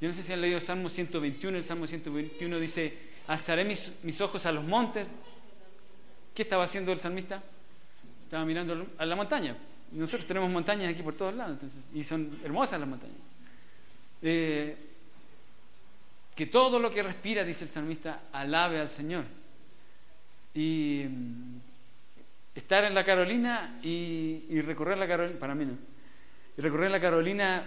[0.00, 2.98] Yo no sé si han leído el Salmo 121, el Salmo 121 dice,
[3.28, 5.08] alzaré mis ojos a los montes,
[6.34, 7.42] ¿Qué estaba haciendo el salmista?
[8.32, 9.54] Estaba mirando a la montaña.
[9.90, 11.58] Nosotros tenemos montañas aquí por todos lados,
[11.92, 13.18] y son hermosas las montañas.
[14.22, 14.74] Eh,
[16.34, 19.24] que todo lo que respira, dice el salmista, alabe al Señor.
[20.54, 21.56] Y mm,
[22.54, 25.76] estar en la Carolina y, recorrer la Carolina, para mí no,
[26.56, 27.66] y recorrer la Carolina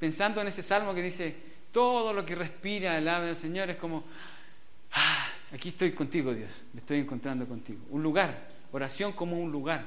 [0.00, 1.36] pensando en ese salmo que dice,
[1.70, 4.02] todo lo que respira, alabe al Señor, es como,
[4.90, 7.78] ah, Aquí estoy contigo, Dios, me estoy encontrando contigo.
[7.90, 9.84] Un lugar, oración como un lugar.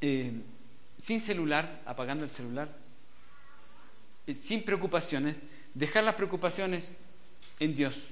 [0.00, 0.32] Eh,
[0.98, 2.68] sin celular, apagando el celular,
[4.26, 5.36] eh, sin preocupaciones,
[5.74, 6.96] dejar las preocupaciones
[7.58, 8.08] en Dios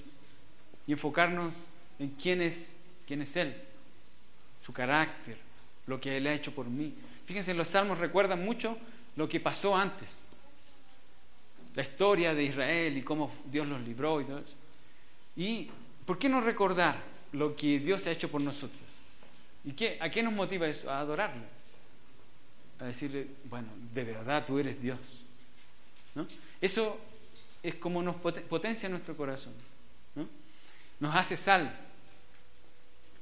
[0.86, 1.54] y enfocarnos
[1.98, 3.54] en quién es, quién es Él,
[4.64, 5.36] su carácter,
[5.86, 6.94] lo que Él ha hecho por mí.
[7.26, 8.76] Fíjense, los salmos recuerdan mucho
[9.16, 10.26] lo que pasó antes,
[11.74, 14.54] la historia de Israel y cómo Dios los libró y todo eso.
[15.36, 15.70] Y
[16.10, 16.96] ¿Por qué no recordar
[17.30, 18.80] lo que Dios ha hecho por nosotros?
[19.64, 20.90] ¿Y qué, a qué nos motiva eso?
[20.90, 21.42] A adorarle.
[22.80, 24.98] A decirle, bueno, de verdad tú eres Dios.
[26.60, 26.98] Eso
[27.62, 29.52] es como nos potencia nuestro corazón.
[30.98, 31.74] Nos hace sal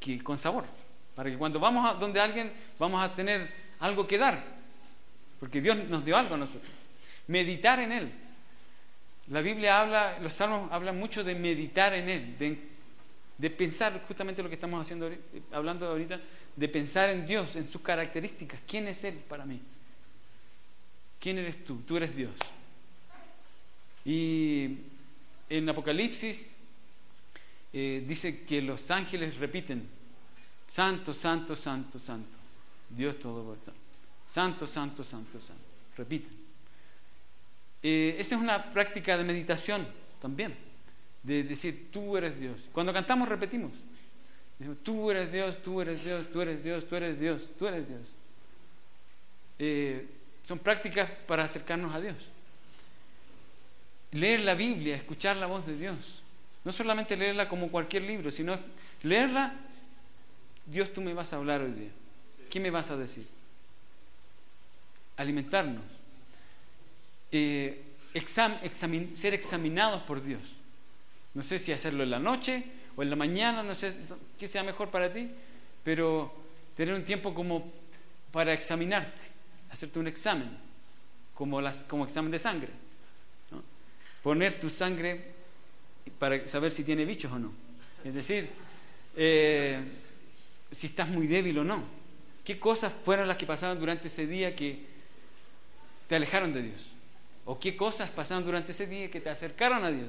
[0.01, 0.65] que, con sabor.
[1.15, 4.43] Para que cuando vamos a donde alguien vamos a tener algo que dar.
[5.41, 6.71] Porque Dios nos dio algo a nosotros.
[7.27, 8.13] Meditar en Él.
[9.29, 12.69] La Biblia habla, los salmos hablan mucho de meditar en Él, de
[13.39, 15.11] de pensar justamente lo que estamos haciendo,
[15.53, 16.21] hablando ahorita,
[16.57, 18.61] de pensar en Dios, en sus características.
[18.67, 19.61] ¿Quién es Él para mí?
[21.21, 21.83] ¿Quién eres tú?
[21.87, 22.33] Tú eres Dios.
[24.05, 24.79] Y
[25.49, 26.57] en Apocalipsis
[27.73, 29.89] eh, dice que los ángeles repiten,
[30.67, 32.37] Santo, Santo, Santo, Santo,
[32.91, 33.57] Dios todo
[34.27, 35.63] Santo, Santo, Santo, Santo.
[35.97, 36.37] Repiten.
[37.83, 39.87] Eh, esa es una práctica de meditación
[40.21, 40.68] también
[41.29, 42.69] de decir, tú eres Dios.
[42.73, 43.73] Cuando cantamos repetimos.
[44.59, 47.87] Decimos, tú eres Dios, tú eres Dios, tú eres Dios, tú eres Dios, tú eres
[47.87, 48.01] Dios.
[49.59, 50.09] Eh,
[50.45, 52.17] son prácticas para acercarnos a Dios.
[54.13, 56.23] Leer la Biblia, escuchar la voz de Dios.
[56.65, 58.59] No solamente leerla como cualquier libro, sino
[59.03, 59.55] leerla,
[60.65, 61.91] Dios tú me vas a hablar hoy día.
[62.49, 63.27] ¿Qué me vas a decir?
[65.19, 65.85] Alimentarnos.
[67.31, 67.83] Eh,
[69.13, 70.41] ser examinados por Dios.
[71.35, 72.65] No sé si hacerlo en la noche
[72.97, 73.95] o en la mañana, no sé
[74.39, 75.31] qué sea mejor para ti,
[75.85, 76.35] pero
[76.77, 77.73] tener un tiempo como
[78.33, 79.25] para examinarte,
[79.71, 80.49] hacerte un examen,
[81.35, 82.71] como, las, como examen de sangre.
[84.23, 85.33] Poner tu sangre
[86.19, 87.53] para saber si tiene bichos o no.
[88.05, 88.49] Es decir,
[89.17, 89.81] eh,
[90.71, 91.83] si estás muy débil o no.
[92.45, 94.87] ¿Qué cosas fueron las que pasaron durante ese día que
[96.09, 96.81] te alejaron de Dios?
[97.45, 100.09] ¿O qué cosas pasaron durante ese día que te acercaron a Dios?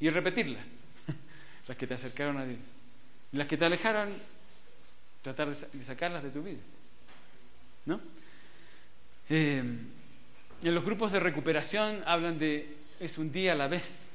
[0.00, 0.60] Y repetirla,
[1.66, 2.60] las que te acercaron a Dios.
[3.32, 4.14] Las que te alejaron,
[5.22, 6.60] tratar de sacarlas de tu vida.
[7.86, 8.00] ¿No?
[9.28, 9.62] Eh,
[10.62, 14.12] en los grupos de recuperación hablan de es un día a la vez,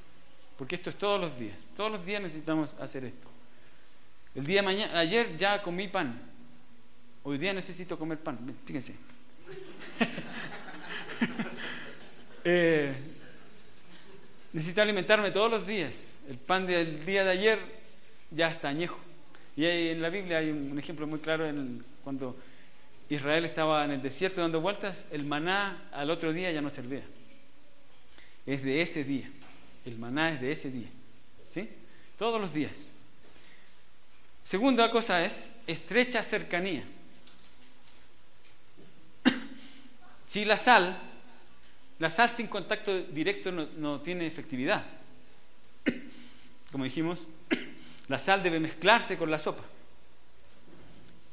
[0.57, 1.69] porque esto es todos los días.
[1.75, 3.27] Todos los días necesitamos hacer esto.
[4.35, 6.19] El día mañana, ayer ya comí pan.
[7.23, 8.39] Hoy día necesito comer pan.
[8.65, 8.95] Fíjense.
[12.43, 12.93] eh,
[14.53, 16.19] necesito alimentarme todos los días.
[16.29, 17.59] El pan del día de ayer
[18.31, 18.97] ya está añejo.
[19.57, 22.35] Y en la Biblia hay un, ejemplo muy claro en cuando
[23.09, 27.03] Israel estaba en el desierto dando vueltas, el maná al otro día ya no servía.
[28.45, 29.29] Es de ese día.
[29.85, 30.89] El maná es de ese día.
[31.51, 31.69] ¿Sí?
[32.17, 32.91] Todos los días.
[34.43, 36.83] Segunda cosa es estrecha cercanía.
[40.25, 40.99] Si la sal,
[41.99, 44.83] la sal sin contacto directo no, no tiene efectividad.
[46.71, 47.27] Como dijimos,
[48.07, 49.63] la sal debe mezclarse con la sopa.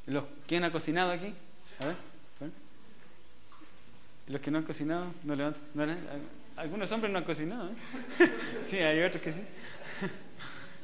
[0.06, 1.32] ¿Los, ¿Quién ha cocinado aquí?
[1.80, 1.94] A ver.
[4.28, 5.96] Los que no han cocinado, no levantan.
[6.56, 7.70] algunos hombres no han cocinado.
[7.70, 7.74] ¿eh?
[8.64, 9.40] sí, hay otros que sí.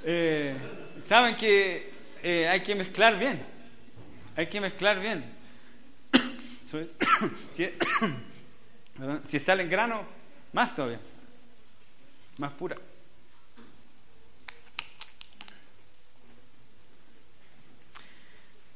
[0.08, 0.54] Eh,
[1.00, 1.90] Saben que
[2.22, 3.42] eh, hay que mezclar bien.
[4.36, 5.24] Hay que mezclar bien.
[9.24, 10.04] si, sale en grano,
[10.52, 11.00] más todavía.
[12.38, 12.76] Más pura.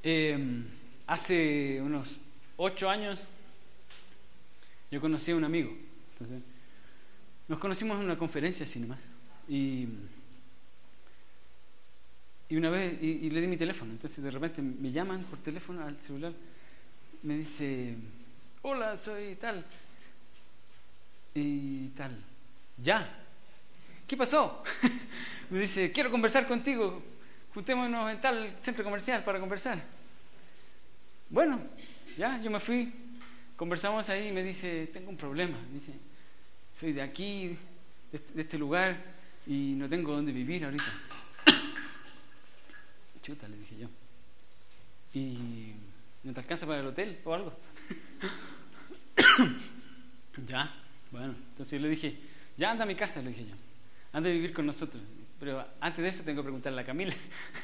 [0.02, 0.64] Eh,
[1.06, 2.20] hace unos
[2.56, 3.20] ocho años
[4.90, 5.76] yo conocí a un amigo.
[7.48, 8.98] nos conocimos en una conferencia sin más.
[9.48, 9.86] Y
[12.50, 13.92] una vez, y, le di mi teléfono.
[13.92, 16.32] Entonces de repente me llaman por teléfono al celular.
[17.22, 17.94] Me dice,
[18.62, 19.64] hola, soy tal.
[21.34, 22.16] Y tal.
[22.78, 23.06] Ya.
[24.06, 24.62] ¿Qué pasó?
[25.50, 27.02] me dice, quiero conversar contigo
[27.54, 29.82] juntémonos en tal centro comercial para conversar.
[31.28, 31.60] Bueno,
[32.16, 32.92] ya, yo me fui,
[33.56, 35.56] conversamos ahí y me dice, tengo un problema.
[35.72, 35.92] dice,
[36.72, 37.56] soy de aquí,
[38.12, 38.96] este, de este, lugar,
[39.46, 40.84] y no tengo dónde vivir ahorita.
[43.22, 43.88] Chuta, le dije yo.
[45.12, 45.72] ¿Y
[46.22, 47.52] no te alcanza para el hotel o algo?
[50.46, 50.72] ya,
[51.10, 52.16] bueno, entonces yo le dije,
[52.56, 53.54] ya anda a mi casa, le dije yo,
[54.12, 55.02] anda a vivir con nosotros.
[55.40, 57.14] Pero antes de eso tengo que preguntarle a Camila.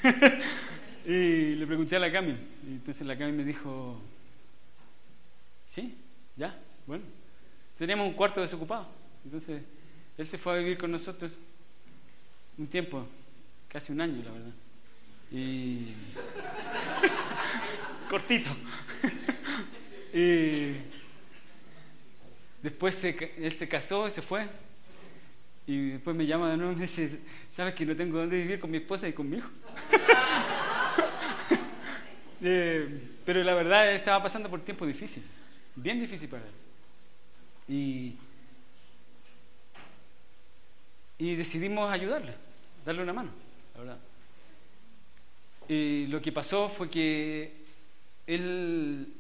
[1.07, 2.33] y le pregunté a la Cami.
[2.67, 4.01] Y entonces la Cami me dijo,
[5.67, 5.95] sí,
[6.37, 7.05] ya, bueno.
[7.77, 8.89] Teníamos un cuarto desocupado.
[9.25, 9.61] Entonces
[10.17, 11.39] él se fue a vivir con nosotros
[12.57, 13.07] un tiempo,
[13.69, 14.53] casi un año, la verdad.
[15.31, 15.89] Y
[18.09, 18.51] cortito.
[20.15, 20.96] y
[22.67, 24.45] después él se casó y se fue.
[25.69, 28.59] Y después me llama de nuevo y me dice, ¿sabes que no tengo dónde vivir
[28.59, 29.51] con mi esposa y con mi hijo?
[32.43, 32.87] Eh,
[33.25, 35.25] pero la verdad estaba pasando por tiempo difícil,
[35.75, 36.53] bien difícil para él.
[41.19, 42.35] Y decidimos ayudarle,
[42.85, 43.31] darle una mano,
[43.73, 43.99] la verdad.
[45.67, 47.57] Y lo que pasó fue que
[48.27, 49.15] él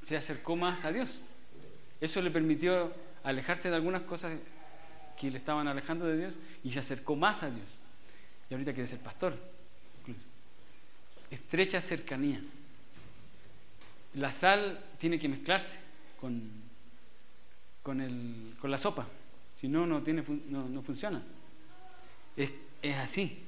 [0.00, 1.22] se acercó más a Dios.
[2.00, 4.32] Eso le permitió alejarse de algunas cosas
[5.18, 6.34] que le estaban alejando de Dios
[6.64, 7.80] y se acercó más a Dios.
[8.48, 9.36] Y ahorita quiere ser pastor.
[11.30, 12.40] Estrecha cercanía.
[14.14, 15.80] La sal tiene que mezclarse
[16.20, 16.50] con,
[17.82, 19.06] con, el, con la sopa.
[19.56, 21.22] Si no, no, tiene, no, funciona.
[22.36, 22.50] Es,
[22.82, 23.44] es así.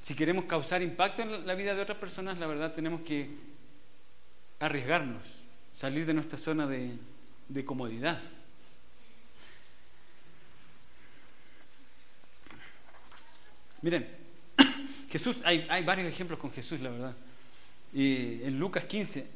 [0.00, 3.28] Si queremos causar impacto en la vida de otras personas, la verdad tenemos que
[4.60, 5.20] arriesgarnos,
[5.76, 6.96] salir de nuestra zona de,
[7.50, 8.18] de comodidad.
[13.82, 14.08] Miren,
[15.10, 17.14] Jesús, hay, varios ejemplos con Jesús, la verdad.
[17.92, 19.30] Y en Lucas 15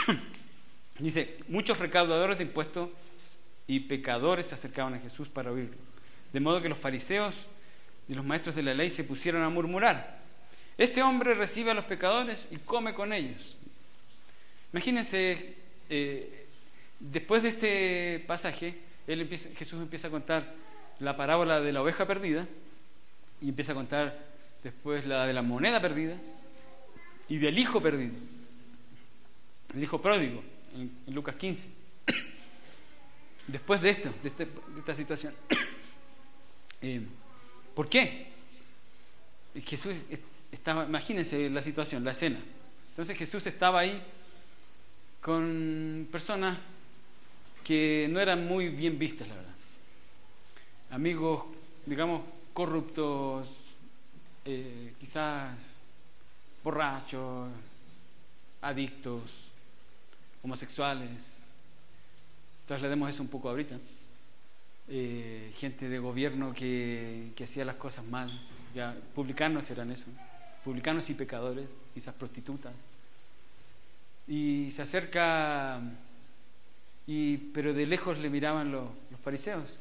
[0.98, 2.88] dice, muchos recaudadores de impuestos
[3.66, 5.76] y pecadores se acercaban a Jesús para oírlo.
[6.32, 7.46] De modo que los fariseos
[8.08, 10.18] y los maestros de la ley se pusieron a murmurar.
[10.78, 13.58] Este hombre recibe a los pecadores y come con ellos.
[14.72, 15.56] Imagínense,
[15.88, 16.46] eh,
[17.00, 18.74] después de este pasaje,
[19.06, 20.54] Jesús empieza a contar
[21.00, 22.46] la parábola de la oveja perdida
[23.40, 24.16] y empieza a contar
[24.62, 26.16] después la de la moneda perdida
[27.28, 28.14] y del hijo perdido,
[29.74, 30.42] el hijo pródigo,
[30.74, 31.68] en, Lucas 15.
[33.46, 34.48] Después de esto, de, este,
[34.78, 35.34] esta situación.
[36.82, 37.02] Eh,
[37.74, 38.28] ¿Por qué?
[39.66, 39.92] Jesús
[40.50, 42.38] estaba, imagínense la situación, la escena.
[42.88, 44.02] Entonces Jesús estaba ahí
[45.20, 46.58] con personas
[47.64, 49.54] que no eran muy bien vistas, la verdad.
[50.90, 51.44] Amigos,
[51.86, 53.48] digamos, corruptos,
[54.44, 55.76] eh, quizás
[56.64, 57.50] borrachos,
[58.62, 59.22] adictos,
[60.42, 61.40] homosexuales.
[62.66, 63.76] Traslademos eso un poco ahorita.
[64.88, 68.30] Eh, gente de gobierno que, que, hacía las cosas mal.
[68.74, 70.06] Ya, publicanos eran eso.
[70.64, 72.72] Publicanos y pecadores, quizás prostitutas.
[74.30, 75.80] Y se acerca,
[77.04, 79.80] y, pero de lejos le miraban los, los fariseos.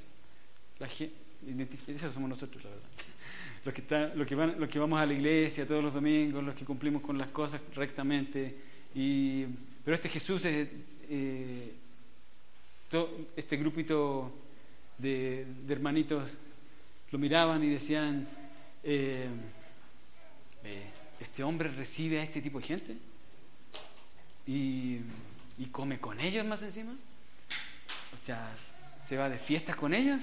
[0.80, 2.90] La, esos somos nosotros, la verdad
[3.66, 3.84] los que,
[4.26, 7.16] que, van, los que vamos a la iglesia todos los domingos, los que cumplimos con
[7.16, 8.56] las cosas rectamente.
[8.96, 9.46] Y,
[9.86, 10.68] pero este Jesús, es,
[11.10, 11.74] eh,
[13.36, 14.34] este grupito
[14.98, 16.28] de, hermanitos
[17.12, 18.28] lo miraban y decían,
[18.84, 19.28] eh,
[20.64, 20.84] eh,
[21.20, 23.09] ¿este hombre recibe a este tipo de gente?
[24.50, 25.02] Y,
[25.60, 26.94] y come con ellos más encima.
[28.14, 28.56] O sea,
[29.00, 30.22] se va de fiestas con ellos.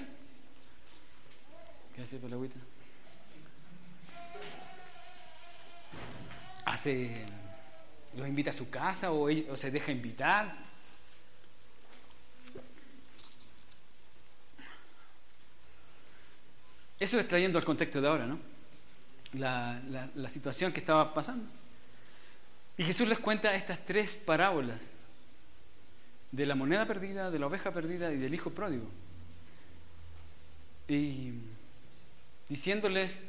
[1.95, 2.57] Gracias por la agüita.
[6.67, 7.25] hace,
[8.15, 10.53] los invita a su casa o, se deja invitar.
[16.99, 18.39] Eso es trayendo al contexto de ahora, ¿no?
[19.33, 19.79] La,
[20.15, 21.47] la, situación que estaba pasando.
[22.77, 24.79] Y Jesús les cuenta estas tres parábolas
[26.31, 28.87] de la moneda perdida, de la oveja perdida y del hijo pródigo.
[30.87, 31.33] Y
[32.47, 33.25] diciéndoles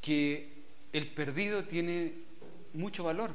[0.00, 0.50] que
[0.92, 2.14] el perdido tiene
[2.72, 3.32] mucho valor.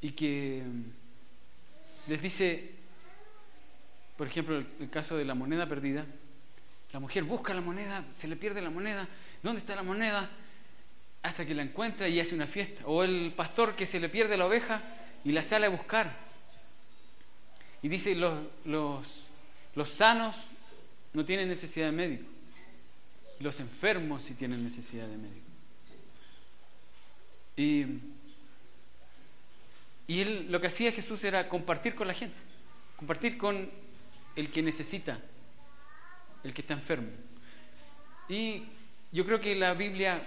[0.00, 0.62] Y que
[2.08, 2.72] les dice,
[4.16, 6.04] por ejemplo, el caso de la moneda perdida,
[6.92, 9.06] la mujer busca la moneda, se le pierde la moneda,
[9.42, 10.28] ¿dónde está la moneda?
[11.22, 12.82] Hasta que la encuentra y hace una fiesta.
[12.86, 14.82] O el pastor que se le pierde la oveja
[15.24, 16.12] y la sale a buscar.
[17.82, 20.36] Y dice, los, los, sanos
[21.12, 22.38] no tienen necesidad de médico
[23.40, 25.46] los enfermos si tienen necesidad de médico.
[27.56, 27.86] Y,
[30.06, 32.36] y él, lo que hacía Jesús era compartir con la gente,
[32.96, 33.70] compartir con
[34.36, 35.20] el que necesita,
[36.44, 37.10] el que está enfermo.
[38.28, 38.64] Y
[39.12, 40.22] yo creo que la Biblia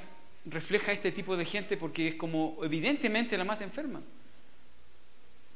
[0.46, 4.02] refleja este tipo de gente porque es como evidentemente la más enferma.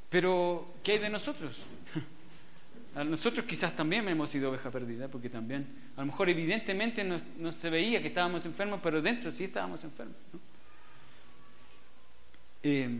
[0.09, 1.61] Pero, ¿qué hay de nosotros?
[2.95, 5.67] A nosotros quizás también hemos sido oveja perdida, porque también,
[5.97, 10.15] a lo mejor evidentemente no, se veía que estábamos enfermos, pero dentro sí estábamos enfermos.
[12.63, 12.99] Eh,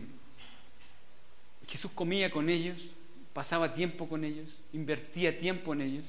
[1.66, 2.84] Jesús comía con ellos,
[3.32, 6.06] pasaba tiempo con ellos, invertía tiempo en ellos.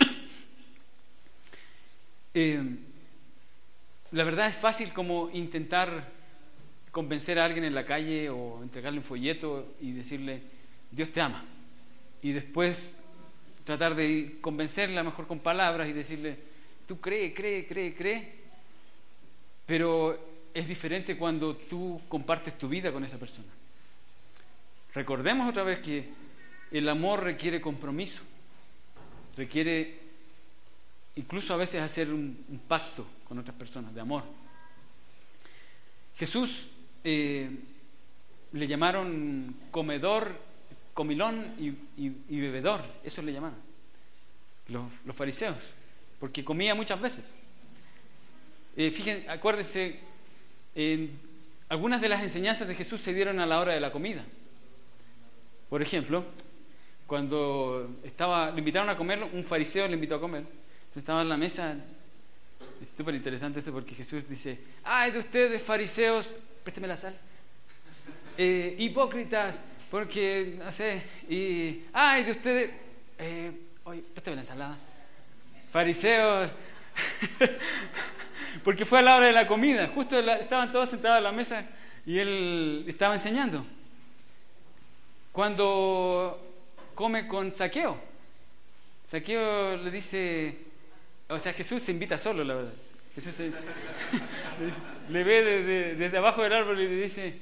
[2.34, 2.62] Eh,
[4.12, 6.10] la verdad es fácil como intentar
[6.90, 10.40] convencer a alguien en la calle o entregarle un folleto y decirle,
[10.90, 11.42] Dios te ama.
[12.20, 13.02] Y después
[13.64, 16.36] tratar de convencerle mejor con palabras y decirle,
[16.86, 18.32] tú cree, cree, cree, cree,
[19.64, 23.48] pero es diferente cuando tú compartes tu vida con esa persona.
[24.94, 26.06] Recordemos otra vez que
[26.70, 28.22] el amor requiere compromiso,
[29.38, 30.01] requiere
[31.16, 34.24] incluso a veces hacer un, pacto con otras personas de amor.
[36.16, 36.68] Jesús
[37.04, 37.50] eh,
[38.52, 40.52] le llamaron comedor
[40.94, 43.56] comilón y, bebedor, eso le llamaban
[44.68, 45.56] los, fariseos,
[46.20, 47.24] porque comía muchas veces.
[48.76, 49.98] Eh, fíjense, acuérdense,
[51.68, 54.24] algunas de las enseñanzas de Jesús se dieron a la hora de la comida.
[55.68, 56.24] Por ejemplo,
[57.06, 60.44] cuando estaba, le invitaron a comer, un fariseo le invitó a comer.
[60.94, 61.74] Estaba en la mesa,
[62.80, 67.16] es súper interesante eso porque Jesús dice, ay de ustedes fariseos, présteme la sal,
[68.36, 72.70] eh, hipócritas, porque, no sé, y, ay, de ustedes,
[73.18, 73.52] eh,
[73.84, 74.78] oye, préstame la ensalada.
[75.70, 76.50] Fariseos,
[78.64, 81.66] porque fue a la hora de la comida, justo estaban todos sentados a la mesa
[82.06, 83.64] y él estaba enseñando.
[85.30, 86.54] Cuando
[86.94, 87.98] come con saqueo,
[89.04, 90.71] saqueo le dice,
[91.32, 92.72] o sea, Jesús se invita solo, la verdad.
[93.14, 93.34] Jesús
[95.10, 97.38] le ve desde, abajo del árbol y le dice,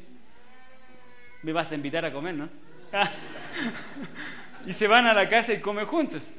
[1.42, 2.48] me vas a invitar a comer, ¿no?
[4.66, 6.30] y se van a la casa y comen juntos.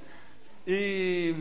[0.65, 1.33] Y,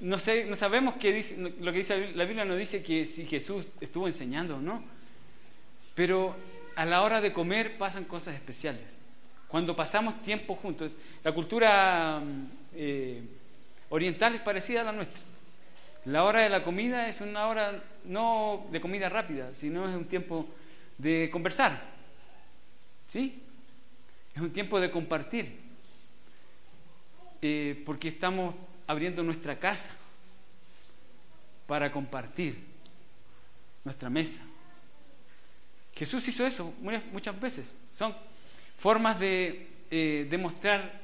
[0.00, 3.26] no, sé, no sabemos qué dice, lo que dice la Biblia no dice que si
[3.26, 4.84] Jesús estuvo enseñando o no,
[5.94, 6.36] pero
[6.76, 8.98] a la hora de comer pasan cosas especiales.
[9.48, 10.92] Cuando pasamos tiempo juntos,
[11.22, 13.22] la cultura mm, eh,
[13.92, 15.20] oriental es parecida a la nuestra.
[16.06, 20.06] La hora de la comida es una hora no de comida rápida, sino es un
[20.06, 20.46] tiempo
[20.98, 21.78] de conversar,
[23.06, 23.42] ¿Sí?
[24.34, 25.60] Es un tiempo de compartir.
[27.42, 28.54] Eh, porque estamos
[28.86, 29.90] abriendo nuestra casa
[31.66, 32.56] para compartir
[33.84, 34.42] nuestra mesa.
[35.94, 36.72] Jesús hizo eso
[37.12, 37.74] muchas veces.
[37.92, 38.14] Son
[38.78, 40.98] formas de eh, demostrar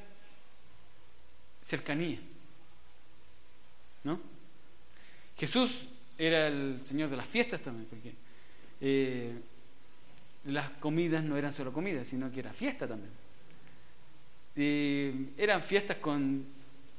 [1.61, 2.18] cercanía.
[4.05, 4.20] ¿No?
[5.36, 8.12] Jesús era el Señor de las fiestas también, porque
[8.80, 9.32] eh,
[10.46, 13.12] las comidas no eran solo comidas, sino que era fiesta también.
[15.36, 16.44] eran fiestas con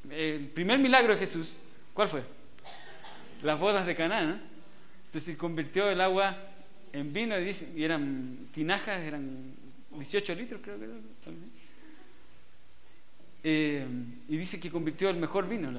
[0.09, 1.55] el primer milagro de Jesús.
[1.93, 2.23] ¿Cuál fue?
[3.43, 4.41] Las bodas de Canaán.
[5.07, 6.37] Entonces convirtió el agua
[6.93, 9.53] en vino y eran tinajas, eran
[9.91, 10.93] 18 litros creo que era.
[13.41, 13.85] Eh,
[14.27, 15.71] y dice que convirtió el mejor vino.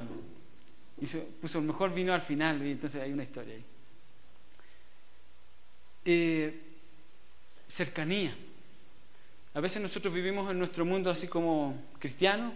[1.01, 1.07] Y
[1.41, 3.65] puso el mejor vino al final y entonces hay una historia ahí.
[6.05, 6.61] Eh,
[7.67, 8.35] cercanía.
[9.55, 12.53] A veces nosotros vivimos en nuestro mundo así como cristiano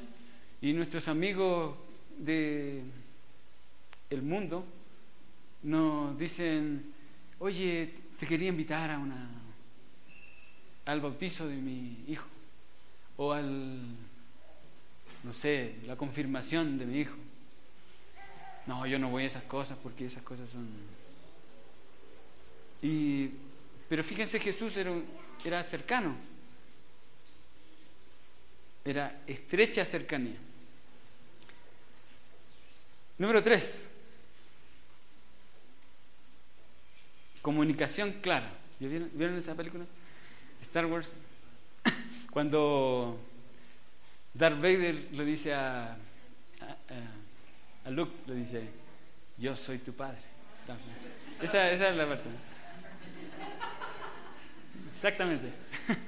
[0.61, 1.77] y nuestros amigos
[2.19, 2.83] de
[4.11, 4.65] el mundo
[5.63, 6.93] nos dicen,
[7.39, 9.31] oye, te quería invitar a una
[10.87, 12.27] al bautizo de mi hijo
[13.17, 13.81] o al
[15.25, 17.17] no sé, la confirmación de mi hijo.
[18.67, 20.69] No, yo no voy a esas cosas porque esas cosas son
[22.85, 23.31] y
[23.89, 24.93] pero fíjense, Jesús era,
[25.43, 26.15] era cercano,
[28.85, 30.37] era estrecha cercanía.
[33.17, 33.91] Número tres,
[37.41, 38.53] comunicación clara.
[38.81, 39.85] ¿Vieron, esa película?
[40.61, 41.13] Star Wars.
[42.33, 43.19] Cuando
[44.35, 45.97] Darth Vader le dice a,
[47.85, 48.63] a, Luke, le dice,
[49.39, 50.19] yo soy tu padre.
[51.43, 52.25] Esa, es la parte.
[54.95, 55.53] Exactamente.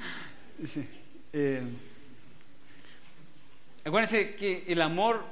[0.64, 0.89] sí.
[1.33, 1.62] Eh,
[3.85, 5.24] acuérdense que el amor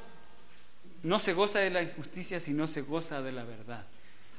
[1.03, 3.85] no se goza de la injusticia, sino se goza de la verdad.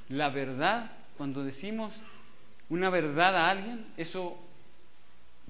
[0.10, 1.96] La verdad, cuando decimos
[2.70, 4.38] una verdad a alguien, eso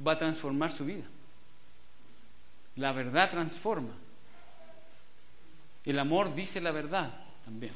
[0.05, 1.03] va a transformar su vida.
[2.75, 3.93] La verdad transforma.
[5.85, 7.13] El amor dice la verdad
[7.43, 7.73] también.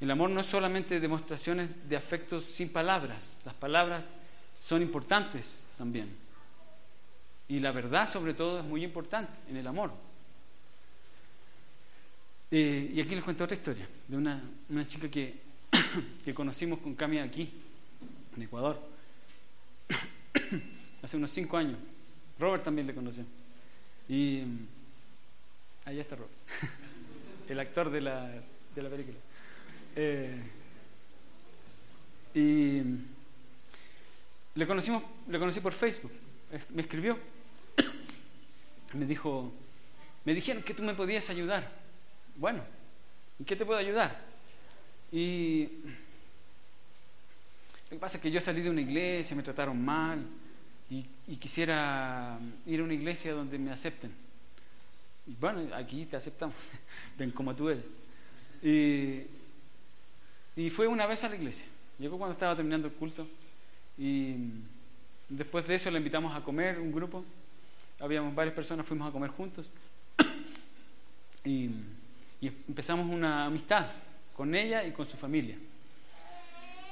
[0.00, 4.04] El amor no es solamente demostraciones de afectos sin palabras, las palabras
[4.60, 6.14] son importantes también.
[7.48, 9.92] Y la verdad sobre todo es muy importante en el amor.
[12.50, 14.42] Eh, y aquí les cuento otra historia de una,
[14.86, 15.40] chica que,
[16.24, 17.52] que conocimos con Cami aquí,
[18.36, 18.80] en Ecuador,
[21.02, 21.78] hace unos cinco años.
[22.38, 23.24] Robert también le conoció.
[24.08, 24.42] Y
[25.84, 26.32] ahí está Robert,
[27.48, 28.30] el actor de la,
[28.74, 29.16] de la película.
[29.96, 30.40] Eh,
[32.34, 32.82] y
[34.54, 36.12] le, conocimos, le conocí por Facebook.
[36.70, 37.18] Me escribió.
[38.94, 39.52] Me dijo,
[40.24, 41.68] me dijeron que tú me podías ayudar.
[42.36, 42.62] Bueno,
[43.40, 44.24] ¿en qué te puedo ayudar?
[45.10, 45.64] Y
[47.84, 50.24] lo que pasa es que yo salí de una iglesia, me trataron mal
[50.90, 54.23] y quisiera ir a una iglesia donde me acepten.
[55.26, 56.56] Y bueno, aquí te aceptamos,
[57.18, 57.84] ven como tú eres.
[60.56, 61.66] Y fue una vez a la iglesia.
[61.98, 63.26] Llegó cuando estaba terminando el culto.
[63.98, 64.36] Y
[65.28, 67.24] después de eso le invitamos a comer un grupo.
[68.00, 69.66] Habíamos varias personas, fuimos a comer juntos.
[71.46, 71.70] Y,
[72.40, 73.86] empezamos una amistad
[74.34, 75.56] con ella y con su familia.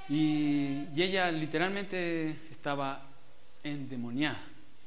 [0.08, 3.06] Y, ella literalmente estaba
[3.62, 4.40] endemoniada.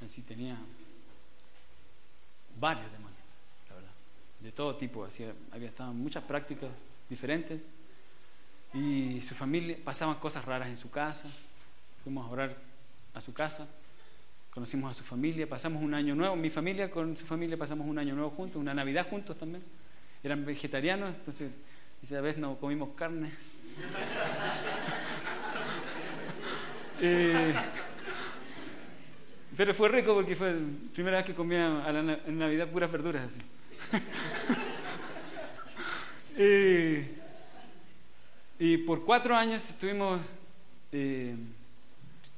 [0.06, 0.56] Así tenía
[2.60, 3.05] varios demonios.
[4.46, 5.08] De todo tipo.
[5.52, 6.70] Había estado en muchas prácticas
[7.10, 7.66] diferentes
[8.76, 11.28] y su familia, pasaban cosas raras en su casa,
[12.04, 12.56] fuimos a orar
[13.16, 13.68] a su casa,
[14.52, 17.98] conocimos a su familia, pasamos un año nuevo, mi familia con su familia pasamos un
[17.98, 19.64] año nuevo juntos, una Navidad juntos también,
[20.24, 21.52] eran vegetarianos, entonces
[22.04, 23.32] esa vez no comimos carne.
[27.02, 27.54] Eh,
[29.58, 30.60] pero fue rico porque fue la
[30.94, 31.84] primera vez que comía
[32.26, 33.42] en Navidad puras verduras así.
[36.38, 37.16] eh,
[38.58, 40.22] y por cuatro años estuvimos
[40.92, 41.36] eh,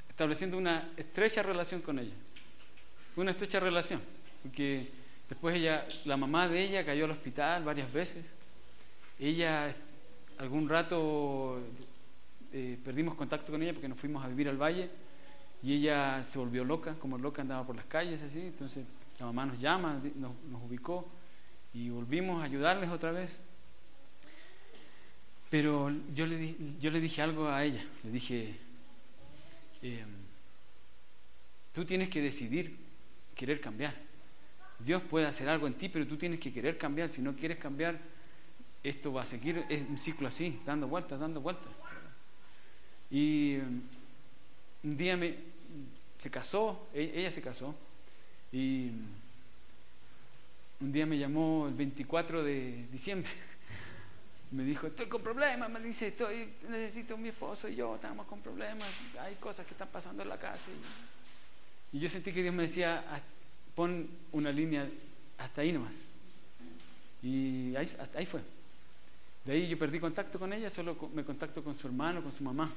[0.10, 2.16] estableciendo una estrecha relación con ella.
[3.16, 4.02] Una estrecha relación.
[4.42, 4.88] Porque
[5.30, 8.26] después ella, la mamá de ella cayó al hospital varias veces.
[9.20, 9.74] Ella,
[10.40, 11.60] algún rato
[12.52, 14.90] eh, perdimos contacto con ella porque nos fuimos a vivir al valle.
[15.62, 18.40] Y ella se volvió loca, como loca andaba por las calles así.
[18.40, 18.86] Entonces
[19.20, 21.08] la mamá nos llama, nos, nos ubicó
[21.78, 23.38] y volvimos a ayudarles otra vez.
[25.52, 28.56] Pero yo le, yo le dije algo a ella, le dije,
[29.84, 30.10] em,
[31.74, 32.76] tú tienes que decidir
[33.36, 33.94] querer cambiar.
[34.80, 37.10] Dios puede hacer algo en ti, pero tú tienes que querer cambiar.
[37.10, 38.00] Si no quieres cambiar,
[38.84, 41.72] esto va a seguir, es un ciclo así, dando vueltas, dando vueltas.
[43.12, 43.58] Y
[44.84, 45.36] un día me,
[46.18, 47.76] se casó, e, ella se casó,
[48.52, 48.92] y
[50.80, 53.32] un día me llamó el 24 de diciembre.
[54.52, 58.40] Me dijo, estoy con problemas, me dice, estoy, necesito mi esposo y yo, estamos con
[58.40, 58.88] problemas,
[59.20, 60.70] hay cosas que están pasando en la casa.
[61.92, 63.04] Y, yo sentí que Dios me decía,
[63.76, 64.88] pon una línea
[65.38, 66.04] hasta ahí nomás.
[67.22, 68.40] Y ahí, ahí fue.
[69.44, 72.44] De ahí yo perdí contacto con ella, solo me contacto con su hermano, con su
[72.44, 72.72] mamá.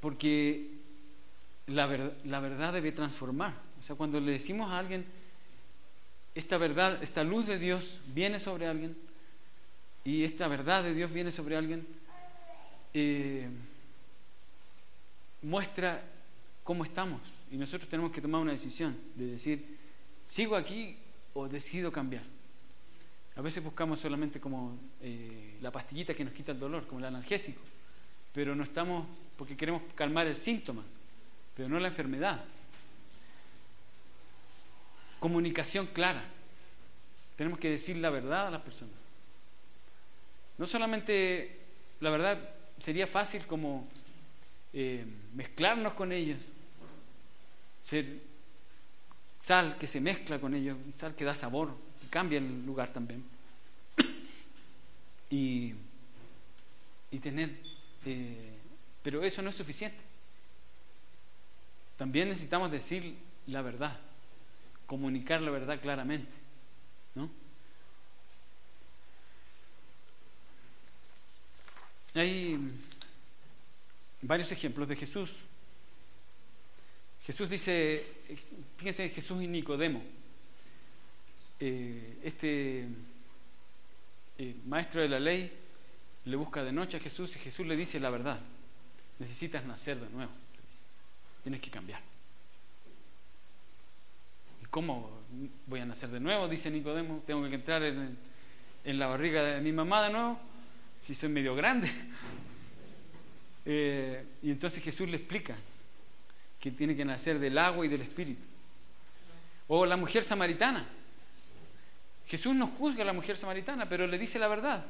[0.00, 0.70] Porque
[1.66, 3.54] la, la verdad debe transformar.
[3.78, 5.04] O sea, cuando le decimos a alguien,
[6.34, 8.96] esta verdad, esta luz de Dios viene sobre alguien,
[10.04, 11.86] y esta verdad de Dios viene sobre alguien,
[12.94, 13.48] eh,
[15.42, 16.02] muestra
[16.64, 17.20] cómo estamos.
[17.50, 19.78] Y nosotros tenemos que tomar una decisión de decir,
[20.26, 20.96] ¿sigo aquí
[21.34, 22.24] o decido cambiar?
[23.36, 27.06] A veces buscamos solamente como eh, la pastillita que nos quita el dolor, como el
[27.06, 27.60] analgésico,
[28.32, 29.06] pero no estamos
[29.36, 30.84] porque queremos calmar el síntoma,
[31.54, 32.44] pero no la enfermedad.
[35.22, 36.20] Comunicación clara.
[37.36, 38.96] Tenemos que decir la verdad a las personas.
[40.58, 41.60] No solamente
[42.00, 42.36] la verdad
[42.80, 43.86] sería fácil como
[44.72, 45.04] eh,
[45.34, 46.40] mezclarnos con ellos,
[47.80, 48.04] ser
[49.38, 51.70] sal que se mezcla con ellos, sal que da sabor,
[52.10, 53.22] cambia el lugar también.
[55.30, 55.72] Y,
[57.12, 57.48] y tener,
[58.06, 58.54] eh,
[59.04, 60.02] pero eso no es suficiente.
[61.96, 63.14] También necesitamos decir
[63.46, 63.96] la verdad,
[64.92, 66.28] comunicar la verdad claramente,
[67.14, 67.30] ¿no?
[72.14, 72.58] Hay
[74.20, 75.30] varios ejemplos de Jesús.
[77.24, 78.06] Jesús dice,
[78.76, 80.02] fíjense Jesús y Nicodemo.
[81.58, 82.86] Eh, este
[84.36, 85.50] eh, maestro de la ley
[86.26, 88.38] le busca de noche a Jesús y Jesús le dice la verdad.
[89.18, 90.32] Necesitas nacer de nuevo.
[91.42, 92.11] Tienes que cambiar.
[94.72, 95.10] ¿Y cómo
[95.66, 96.48] voy a nacer de nuevo?
[96.48, 97.22] Dice Nicodemo.
[97.26, 98.16] Tengo que entrar en,
[98.84, 100.40] la barriga de mi mamá de nuevo,
[100.98, 101.90] si soy medio grande.
[103.64, 105.54] Eh, y entonces Jesús le explica
[106.58, 108.44] que tiene que nacer del agua y del espíritu.
[109.68, 110.84] O la mujer samaritana
[112.26, 114.84] Jesús no juzga a la mujer samaritana, pero le dice la verdad.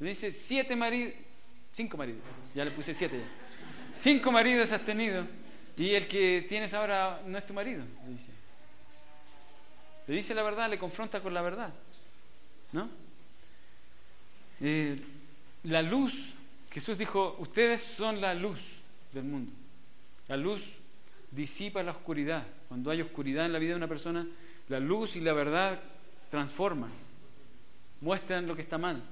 [0.00, 1.14] Le dice, siete maridos,
[1.72, 2.20] cinco maridos,
[2.54, 3.98] ya le puse siete ya.
[3.98, 5.26] Cinco maridos has tenido
[5.78, 8.43] y el que tienes ahora no es tu marido, le dice.
[10.06, 11.72] Le dice la verdad, le confronta con la verdad.
[12.72, 12.88] ¿No?
[14.60, 15.00] Eh,
[15.64, 16.34] la luz,
[16.70, 18.80] Jesús dijo, ustedes son la luz
[19.12, 19.52] del mundo.
[20.28, 20.72] La luz
[21.30, 22.44] disipa la oscuridad.
[22.68, 24.26] Cuando hay oscuridad en la vida de una persona,
[24.68, 25.80] la luz y la verdad
[26.30, 26.90] transforman,
[28.00, 29.02] muestran lo que está mal.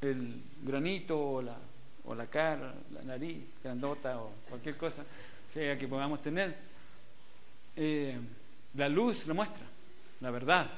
[0.00, 1.56] El granito o la,
[2.04, 5.04] o la cara, la nariz grandota o cualquier cosa
[5.52, 6.56] que podamos tener.
[7.76, 8.18] Eh,
[8.74, 9.64] la luz lo muestra,
[10.20, 10.70] la verdad.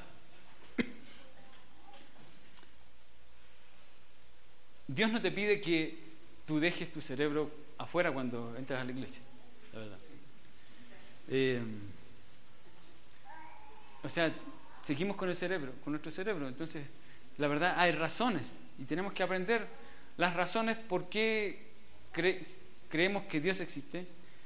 [4.87, 5.97] Dios no te pide que
[6.45, 9.21] tú dejes tu cerebro afuera cuando entras a la iglesia,
[9.73, 9.97] la verdad.
[11.29, 11.61] Eh,
[14.03, 14.33] o sea,
[14.81, 16.47] seguimos con el cerebro, con nuestro cerebro.
[16.47, 16.85] Entonces,
[17.37, 19.67] la verdad, hay razones y tenemos que aprender
[20.17, 21.71] las razones por qué
[22.89, 24.05] creemos que Dios existe,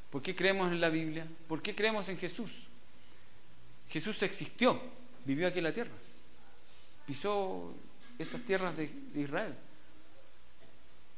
[0.10, 2.67] por qué creemos en la Biblia, por qué creemos en Jesús.
[3.90, 4.80] Jesús existió,
[5.26, 5.92] vivió aquí en la tierra,
[7.06, 7.74] pisó
[8.20, 9.56] estas tierras de, Israel.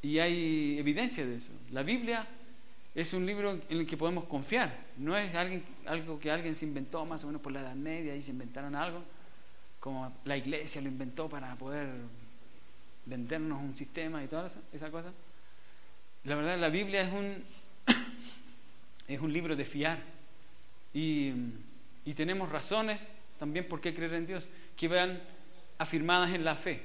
[0.01, 1.51] Y hay evidencia de eso.
[1.71, 2.25] La Biblia
[2.95, 4.85] es un libro en el que podemos confiar.
[4.97, 5.33] No es
[5.85, 8.75] algo que alguien se inventó más o menos por la Edad Media y se inventaron
[8.75, 9.03] algo,
[9.79, 11.89] como la iglesia lo inventó para poder
[13.05, 15.11] vendernos un sistema y toda esa, cosa.
[16.23, 17.43] La verdad, la Biblia es un,
[19.07, 19.97] es un libro de fiar.
[20.93, 21.33] Y,
[22.09, 25.21] y tenemos razones también por qué creer en Dios, que vean
[25.77, 26.81] afirmadas en la fe.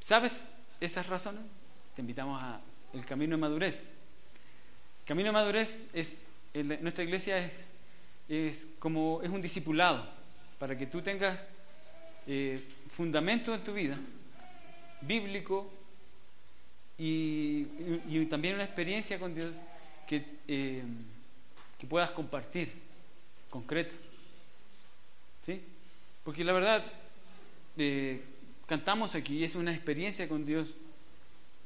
[0.00, 0.50] ¿Sabes
[0.80, 1.42] esas razones,
[1.94, 2.60] te invitamos a
[2.94, 3.92] el camino de madurez.
[5.02, 6.26] El camino de madurez es,
[6.80, 7.70] nuestra iglesia es,
[8.28, 10.04] es como es un discipulado
[10.58, 11.44] para que tú tengas
[12.26, 13.96] eh, fundamento en tu vida
[15.00, 15.72] bíblico
[16.98, 19.52] y, también una experiencia con Dios
[20.06, 20.82] que, eh,
[21.78, 22.72] que puedas compartir
[23.50, 23.94] concreta.
[25.44, 25.60] ¿Sí?
[26.24, 26.84] Porque la verdad,
[27.76, 28.22] eh,
[28.66, 30.68] cantamos aquí, es una experiencia con Dios,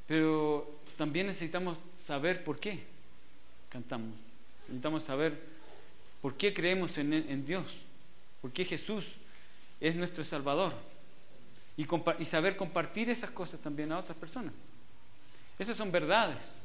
[0.07, 2.85] pero también necesitamos saber por qué
[3.69, 4.15] cantamos.
[4.67, 5.41] Necesitamos saber
[6.21, 7.65] por qué creemos en, en Dios.
[8.41, 9.07] porque Jesús
[9.81, 10.75] es nuestro Salvador.
[12.19, 14.53] Y saber compartir esas cosas también a otras personas.
[15.59, 16.61] Esas son verdades.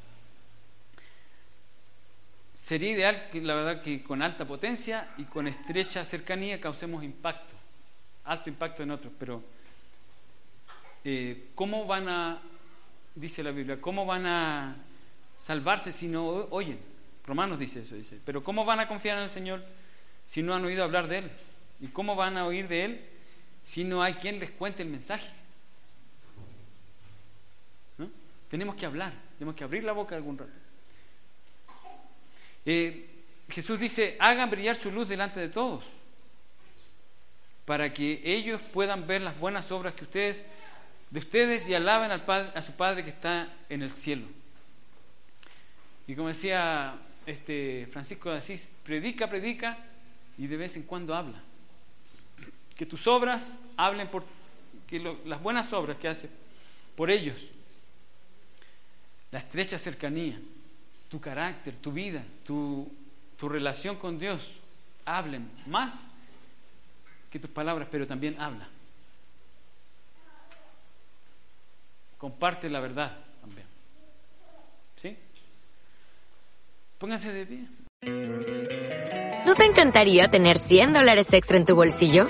[2.65, 7.53] Sería ideal, la verdad, que con alta potencia y con estrecha cercanía causemos impacto,
[8.23, 9.43] alto impacto en otros, pero
[11.03, 12.41] eh, ¿cómo van a,
[13.13, 14.77] dice la Biblia, cómo van a
[15.37, 16.79] salvarse si no oyen?
[17.27, 19.63] Romanos dice eso, dice, pero ¿cómo van a confiar en el Señor
[20.25, 21.31] si no han oído hablar de Él?
[21.81, 23.05] ¿Y cómo van a oír de Él
[23.61, 25.29] si no hay quien les cuente el mensaje?
[28.49, 30.64] Tenemos que hablar, tenemos que abrir la boca algún rato.
[32.65, 33.05] Eh,
[33.49, 35.85] Jesús dice, hagan brillar su luz delante de todos,
[37.65, 40.45] para que ellos puedan ver las buenas obras que ustedes,
[41.11, 44.25] de ustedes y alaben al padre, a su Padre que está en el cielo.
[46.07, 49.77] Y como decía este Francisco de Asís, predica, predica
[50.37, 51.41] y de vez en cuando habla.
[52.75, 54.23] Que tus obras hablen por
[54.87, 56.29] que las buenas obras que hace
[56.95, 57.37] por ellos.
[59.31, 60.39] La estrecha cercanía,
[61.09, 62.91] tu carácter, tu vida, tu,
[63.37, 64.41] tu relación con Dios
[65.05, 66.07] hablen más
[67.29, 68.67] que tus palabras, pero también habla.
[72.17, 73.67] Comparte la verdad también.
[74.95, 75.17] ¿Sí?
[76.97, 77.67] Pónganse de pie.
[79.45, 82.29] ¿No te encantaría tener 100 dólares extra en tu bolsillo?